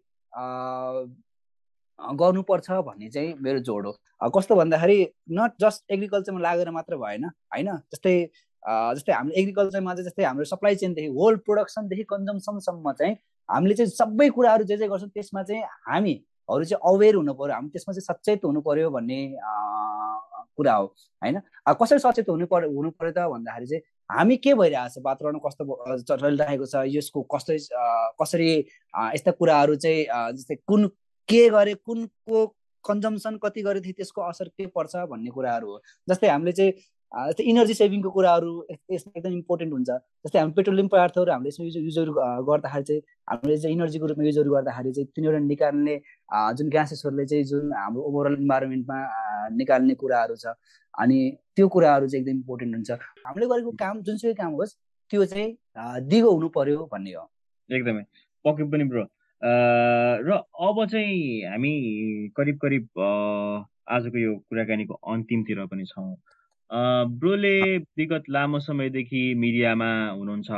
[2.20, 3.92] गर्नुपर्छ भन्ने चाहिँ मेरो जोड हो।
[4.36, 4.98] कस्तो भन्दाखेरि
[5.32, 7.68] नट जस्ट एग्रिकल्चरमा लागेर मात्र भएन होइन?
[7.92, 8.14] जस्तै
[8.62, 13.14] जस्तै हामीले एग्रिकल्चरमा चाहिँ जस्तै हाम्रो सप्लाई चेनदेखि होल प्रोडक्सनदेखि कन्जम्सनसम्म चाहिँ
[13.48, 17.68] हामीले चाहिँ सबै कुराहरू जे जे गर्छौँ त्यसमा चाहिँ हामीहरू चाहिँ अवेर हुनु पऱ्यो हामी
[17.72, 19.18] त्यसमा चाहिँ सचेत हुनु पऱ्यो भन्ने
[20.56, 20.84] कुरा हो
[21.22, 21.40] होइन?
[21.80, 25.02] कसरी सचेत हुनु पर्यो हुनु पऱ्यो त भन्दाखेरि चाहिँ हामी के भइरहेको छ?
[25.04, 26.74] वातावरण कस्तो चलिरहेको छ?
[26.96, 27.52] यसको कस्तो
[28.22, 28.50] कसरी
[29.14, 30.86] यस्ता कुराहरू चाहिँ जस्तै कुन
[31.28, 32.46] के गरे कुनको
[32.84, 36.72] कन्जम्सन कति गरेदेखि त्यसको असर के पर्छ भन्ने कुराहरू हो। जस्तै हामीले चाहिँ
[37.12, 39.90] जस्तै इनर्जी सेभिङको कुराहरू यसमा एकदम इम्पोर्टेन्ट हुन्छ।
[40.26, 42.12] जस्तै हामी पेट्रोलियम पदार्थहरू हामीले यसमा युज युजहरू
[42.46, 45.94] गर्दाखेरि चाहिँ हामीले चाहिँ इनर्जीको रूपमा युजहरू गर्दाखेरि चाहिँ तिनीहरू निकाल्ने
[46.58, 48.98] जुन ग्यासेसहरूले चाहिँ जुन हाम्रो ओभरअल इन्भाइरोमेन्टमा
[49.58, 50.54] निकाल्ने कुराहरू छ।
[50.96, 51.18] अनि
[51.56, 52.90] त्यो कुराहरू चाहिँ एकदम इम्पोर्टेन्ट हुन्छ।
[53.26, 54.76] हामीले गरेको काम जुनसुकै काम होस्
[55.10, 55.48] त्यो चाहिँ
[56.08, 57.24] दिगो हुनु पर्यो भन्ने हो।
[57.70, 58.02] एकदमै।
[58.44, 59.04] पक्कै पनि ब्रो।
[60.26, 60.30] र
[60.66, 61.72] अब चाहिँ हामी
[62.36, 62.84] करिब करिब
[63.86, 66.16] आजको यो कुराकानीको अन्तिमतिर पनि छौँ।
[67.20, 67.56] ब्रोले
[67.96, 70.50] विगत लामो समयदेखि मिडियामा हुनुहुन्छ।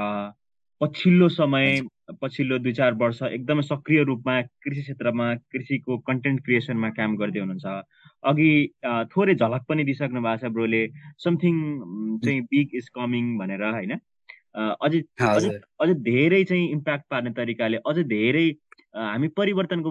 [0.81, 1.81] पछिल्लो समय
[2.23, 7.67] पछिल्लो दुई चार वर्ष एकदमै सक्रिय रूपमा कृषि क्षेत्रमा कृषिको कन्टेन्ट क्रिएसनमा काम गर्दै हुनुहुन्छ।
[8.25, 8.51] अघि
[9.15, 10.83] थोरै झलक पनि दिइसक्नु भएको छ ब्रोले।
[11.25, 11.55] समथिङ
[12.25, 13.99] चाहिँ बिग इज कमिङ भनेर होइन?
[14.59, 15.01] अझै
[15.81, 18.49] अझै धेरै चाहिँ इम्प्याक्ट पार्ने तरिकाले अझै धेरै
[18.95, 19.91] हामी परिवर्तनको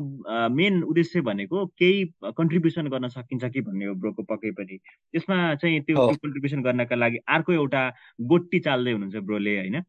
[0.51, 2.05] मेन उद्देश्य भनेको केही
[2.37, 4.77] कन्ट्रिब्युसन गर्न सकिन्छ कि भन्ने हो ब्रोको पक्कै पनि।
[5.13, 7.83] त्यसमा चाहिँ त्यो कन्ट्रिब्युसन गर्नका लागि अर्को एउटा
[8.31, 9.81] गोटी चाल्दै हुनुहुन्छ ब्रोले होइन?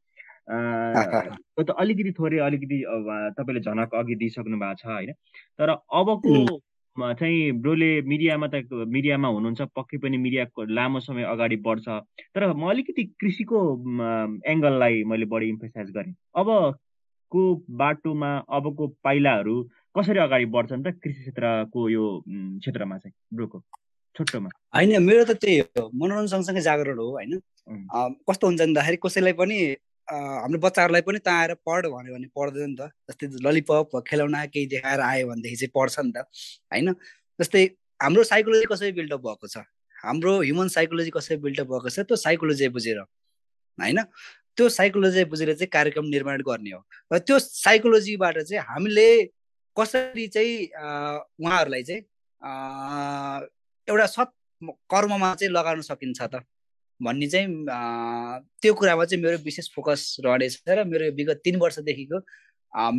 [0.48, 2.78] त्यो त अलिकति थोरै अलिकति
[3.38, 5.12] तपाईँले झनक अघि दिइसक्नु भएको छ होइन?
[5.58, 6.34] तर अबको
[7.18, 8.64] चाहिँ ब्रोले मिडियामा त
[8.96, 11.88] मिडियामा हुनुहुन्छ पक्कै पनि मिडियाको लामो समय अगाडि बढ्छ।
[12.34, 13.58] तर म अलिकति कृषिको
[14.52, 16.48] एङ्गललाई मैले बढी इम्फोसाइज गरेँ। अब
[17.32, 17.40] को
[17.78, 19.56] बाटोमा अबको पाइलाहरू
[19.96, 23.58] कसरी अगाडि बढ्छन् त कृषि क्षेत्रको यो क्षेत्रमा चाहिँ ब्रोको?
[24.16, 27.38] छोटोमा होइन मेरो त त्यही हो। मनोरञ्जन सँगसँगै जागरण हो होइन?
[28.28, 29.58] कस्तो हुन्छ भन्दाखेरि कसैलाई पनि
[30.08, 34.66] हाम्रो बच्चाहरूलाई पनि त आएर पढ भन्यो भने पढ्दैन नि त। जस्तै ललिपप खेलाउना केही
[34.74, 36.24] देखाएर आयो भनेदेखि चाहिँ पढ्छ नि त
[36.72, 36.92] होइन?
[37.40, 37.64] जस्तै
[38.02, 39.56] हाम्रो साइकोलोजी कसरी बिल्डअप भएको छ?
[40.04, 41.98] हाम्रो ह्युमन साइकोलोजी कसरी बिल्डअप भएको छ?
[42.08, 43.98] त्यो साइकोलोजी बुझेर होइन?
[44.56, 46.80] त्यो साइकोलोजी बुझेर चाहिँ कार्यक्रम निर्माण गर्ने हो।
[47.12, 49.08] र त्यो साइकोलोजीबाट चाहिँ हामीले
[49.76, 50.54] कसरी चाहिँ
[51.44, 52.02] उहाँहरूलाई चाहिँ
[53.88, 54.32] एउटा सत्
[54.90, 56.42] कर्ममा चाहिँ लगाउन सकिन्छ त?
[57.00, 57.46] भन्ने चाहिँ
[58.62, 62.18] त्यो कुरामा चाहिँ मेरो विशेष फोकस रहनेछ र मेरो विगत तिन वर्षदेखिको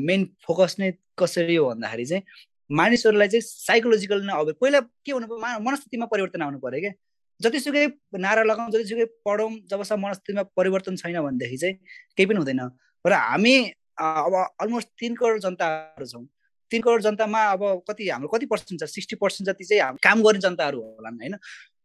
[0.08, 2.24] मेन फोकस नै कसरी हो भन्दाखेरि चाहिँ
[2.70, 6.94] मानिसहरूलाई चाहिँ साइकोलोजिकल नै अब पहिला के हुनु मनस्थितिमा परिवर्तन आउनु पऱ्यो क्या।
[7.40, 7.86] जतिसुकै
[8.20, 11.76] नारा लगाउँ जतिसुकै पढौँ जबसम्म मनस्थितिमा परिवर्तन छैन भनेदेखि चाहिँ
[12.16, 12.62] केही पनि हुँदैन।
[13.06, 13.56] र हामी
[14.00, 16.26] अब अलमोस्ट तिन करोड जनताहरू छौँ।
[16.72, 18.90] तिन करोड जनतामा अब कति हाम्रो कति पर्सेन्ट छ?
[18.92, 21.36] सिक्सटी पर्सेन्ट जति चाहिँ काम गर्ने जनताहरू होला होइन?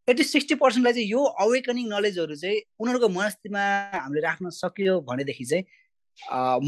[0.08, 3.62] एटलिस्ट सिक्सटी पर्सेन्टलाई चाहिँ यो अवेकनिङ नलेजहरू चाहिँ उनीहरूको मनस्थितिमा
[3.94, 5.64] हामीले राख्न सक्यो भनेदेखि चाहिँ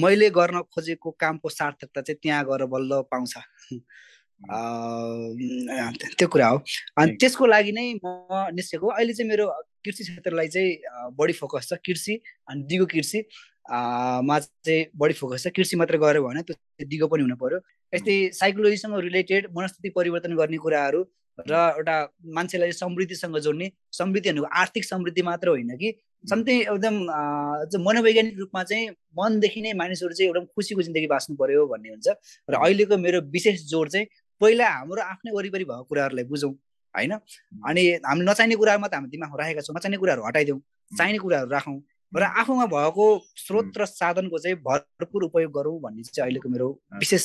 [0.03, 3.35] मैले गर्न खोजेको कामको सार्थकता चाहिँ त्यहाँ गएर बल्ल पाउँछ।
[6.16, 6.57] त्यो कुरा हो।
[6.99, 8.07] अनि त्यसको लागि नै म
[8.57, 9.46] निस्केको। अहिले चाहिँ मेरो
[9.85, 12.14] कृषि क्षेत्रलाई चाहिँ बढी फोकस छ। कृषि
[12.49, 13.20] अनि दिगो कृषि
[13.68, 16.57] मा चाहिँ बढी फोकस छ। कृषि मात्रै गऱ्यो भने त्यो
[16.88, 17.61] दिगो पनि हुनु पर्यो।
[17.92, 21.05] यस्तै साइकोलोजीसँग रिलेटेड मनस्थिति परिवर्तन गर्ने कुराहरू
[21.38, 21.96] र एउटा
[22.35, 25.92] मान्छेलाई समृद्धिसँग जोड्ने समृद्धि भनेको आर्थिक समृद्धि मात्र होइन कि
[26.25, 26.94] समथिङ एकदम
[27.85, 32.09] मनोवैज्ञानिक रूपमा चाहिँ मनदेखि नै मानिसहरू चाहिँ एकदम खुसीको जिन्दगी बाँच्नु पर्यो भन्ने हुन्छ।
[32.51, 34.07] र अहिलेको मेरो विशेष जोड चाहिँ
[34.40, 36.53] पहिला हाम्रो आफ्नै वरिपरि भएको कुराहरूलाई बुझौँ
[36.94, 37.12] होइन?
[37.68, 40.61] अनि हामीले नचाहिने कुराहरूमा त हामी दिमागमा राखेका छौँ नचाहिने कुराहरू हटाइदिउँ
[40.92, 41.79] चाहिने कुराहरू राखौँ
[42.12, 47.25] र आफूमा भएको स्रोत र साधनको चाहिँ भरपुर उपयोग गरौँ भन्ने चाहिँ अहिलेको मेरो विशेष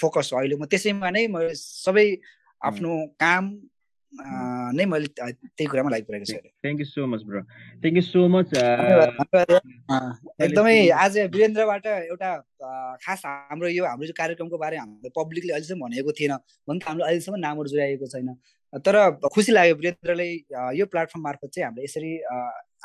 [0.00, 2.06] फोकस हो। अहिले म त्यसैमा नै म सबै
[2.62, 2.90] आफ्नो
[3.20, 3.44] काम
[4.72, 7.40] नै मैले त्यही कुरामा लागिपरेको छु thank you so much bro
[7.82, 8.54] thank you so much
[10.46, 12.30] एकदमै आज वीरेन्द्रबाट एउटा
[13.04, 16.34] खास हाम्रो यो हाम्रो कार्यक्रमको बारे हाम्रो पब्लिकले अहिलेसम्म भनेको थिएन।
[16.68, 18.34] भन्छ हाम्रो अहिलेसम्म नामहरू जुराइएको छैन।
[18.86, 18.94] तर
[19.34, 20.28] खुसी लाग्यो वीरेन्द्रले
[20.78, 22.12] यो प्लेटफर्म मार्फत चाहिँ हामीले यसरी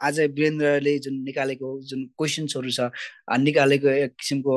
[0.03, 2.79] आज वीरेन्द्रले जुन निकालेको जुन क्वेसन्सहरू छ
[3.39, 4.55] निकालेको एक किसिमको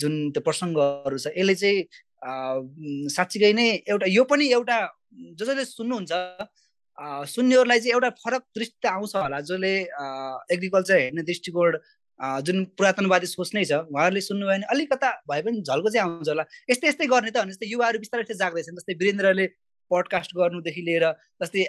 [0.00, 1.86] जुन त्यो प्रसङ्गहरू छ यसले चाहिँ
[2.26, 4.78] साँच्चीकै नै एउटा यो पनि एउटा
[5.38, 6.12] जो जसले सुन्नुहुन्छ
[7.34, 9.72] सुन्नेहरूलाई चाहिँ एउटा फरक दृष्टि आउँछ होला जसले
[10.54, 11.78] एग्रिकल्चर हेर्ने दृष्टिकोण
[12.46, 16.44] जुन पुरातनवादी सोच नै छ उहाँहरूले सुन्नुभयो भने अलिकता भए पनि झल्को चाहिँ आउँछ होला।
[16.70, 19.46] यस्तै यस्तै गर्ने त भने जस्तै युवाहरू बिस्तारै जाग्दैछन् जस्तै वीरेन्द्रले
[19.90, 21.04] पडकास्ट गर्नुदेखि लिएर
[21.42, 21.66] जस्तै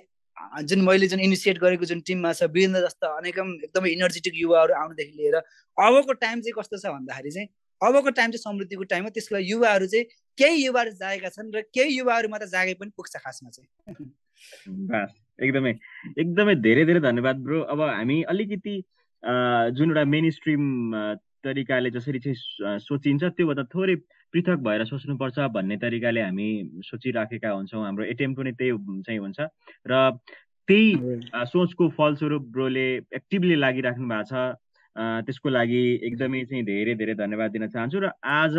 [0.71, 5.13] जुन मैले जुन इनिसिएट गरेको जुन टिममा छ वीरेन्द्र जस्तो अनेकम एकदमै इनर्जेटिक युवाहरू आउनुदेखि
[5.21, 5.35] लिएर
[5.77, 7.49] अबको टाइम चाहिँ कस्तो छ भन्दाखेरि चाहिँ
[7.81, 10.05] अबको टाइम चाहिँ समृद्धिको टाइम हो त्यसको लागि युवाहरू चाहिँ
[10.37, 13.69] केही युवाहरू जागेका छन् र केही युवाहरू मात्र जागे पनि पुग्छ खासमा चाहिँ।
[15.45, 15.73] एकदमै
[16.17, 18.75] एकदमै धेरै धेरै धन्यवाद ब्रो। अब हामी अलिकति
[19.77, 20.63] जुन एउटा मेन स्ट्रिम
[21.43, 23.95] तरिकाले जसरी चाहिँ सोचिन्छ त्योभन्दा थोरै
[24.33, 26.49] पृथक भएर सोच्नुपर्छ भन्ने तरिकाले हामी
[26.85, 29.39] सोचिराखेका हुन्छौँ। हाम्रो एटेम्प पनि त्यही चाहिँ हुन्छ।
[29.87, 30.17] र
[30.67, 30.87] त्यही
[31.47, 34.57] सोचको फलस्वरूप ब्रोले एक्टिभली लागिराख्नु भएको छ।
[34.97, 38.55] त्यसको लागि एकदमै चाहिँ धेरै धेरै धन्यवाद दिन चाहन्छु र आज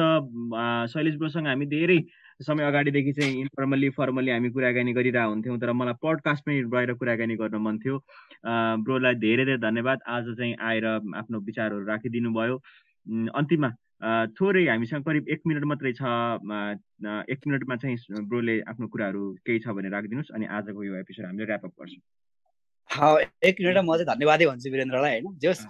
[0.92, 1.98] शैलेश ब्रोसँग हामी धेरै
[2.40, 7.36] समय अगाडिदेखि चाहिँ इन्फर्मल्ली फर्मल्ली हामी कुराकानी गरिरहेको हुन्थ्यौँ तर मलाई पडकास्ट पनि गएर कुराकानी
[7.36, 7.96] गर्न मन थियो।
[8.86, 10.86] ब्रोलाई धेरै धेरै धन्यवाद। आज चाहिँ आएर
[11.22, 12.56] आफ्नो विचारहरू राखिदिनु भयो।
[13.34, 13.70] अन्तिममा
[14.38, 16.02] थोरै हामीसँग करिब एक मिनट मात्रै छ
[17.34, 21.50] एक मिनटमा चाहिँ ब्रोले आफ्नो कुराहरू केही छ भने राखिदिनुहोस् अनि आजको यो एपिसोड हामीले
[21.50, 22.02] ऱ्यापअप गर्छौँ।
[22.90, 25.66] एक मिनट म चाहिँ धन्यवादै भन्छु वीरेन्द्रलाई होइन। जस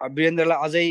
[0.00, 0.84] वीरेन्द्रलाई अझै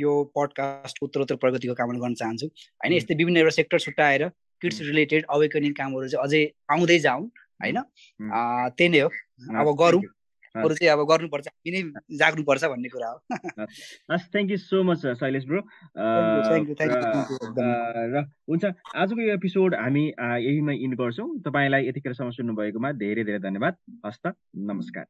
[0.00, 4.28] यो पडकास्टको उत्तरोत्तर प्रगतिको कामना गर्न चाहन्छु। होइन यस्तै विभिन्न एउटा सेक्टर छुट्याएर
[4.62, 7.24] किड्स रिलेटेड अवेकनिङ कामहरू चाहिँ अझै आउँदै जाउँ
[7.60, 7.78] होइन।
[8.78, 9.10] त्यही नै हो।
[9.60, 10.02] अब गरौँ।
[10.54, 11.80] अरू चाहिँ अब गर्नुपर्छ हामी नै
[12.18, 13.18] जाग्नुपर्छ भन्ने कुरा हो।
[14.12, 15.60] हस् thank you so much Shailesh bro.
[18.14, 18.64] र हुन्छ
[18.94, 20.04] आजको यो एपिसोड हामी
[20.46, 23.74] यहीमा इन गर्छौँ। तपाईँलाई यतिखेरसम्म सुन्नुभएकोमा धेरै धेरै धन्यवाद।
[24.06, 24.24] हस्त
[24.70, 25.06] नमस्कार।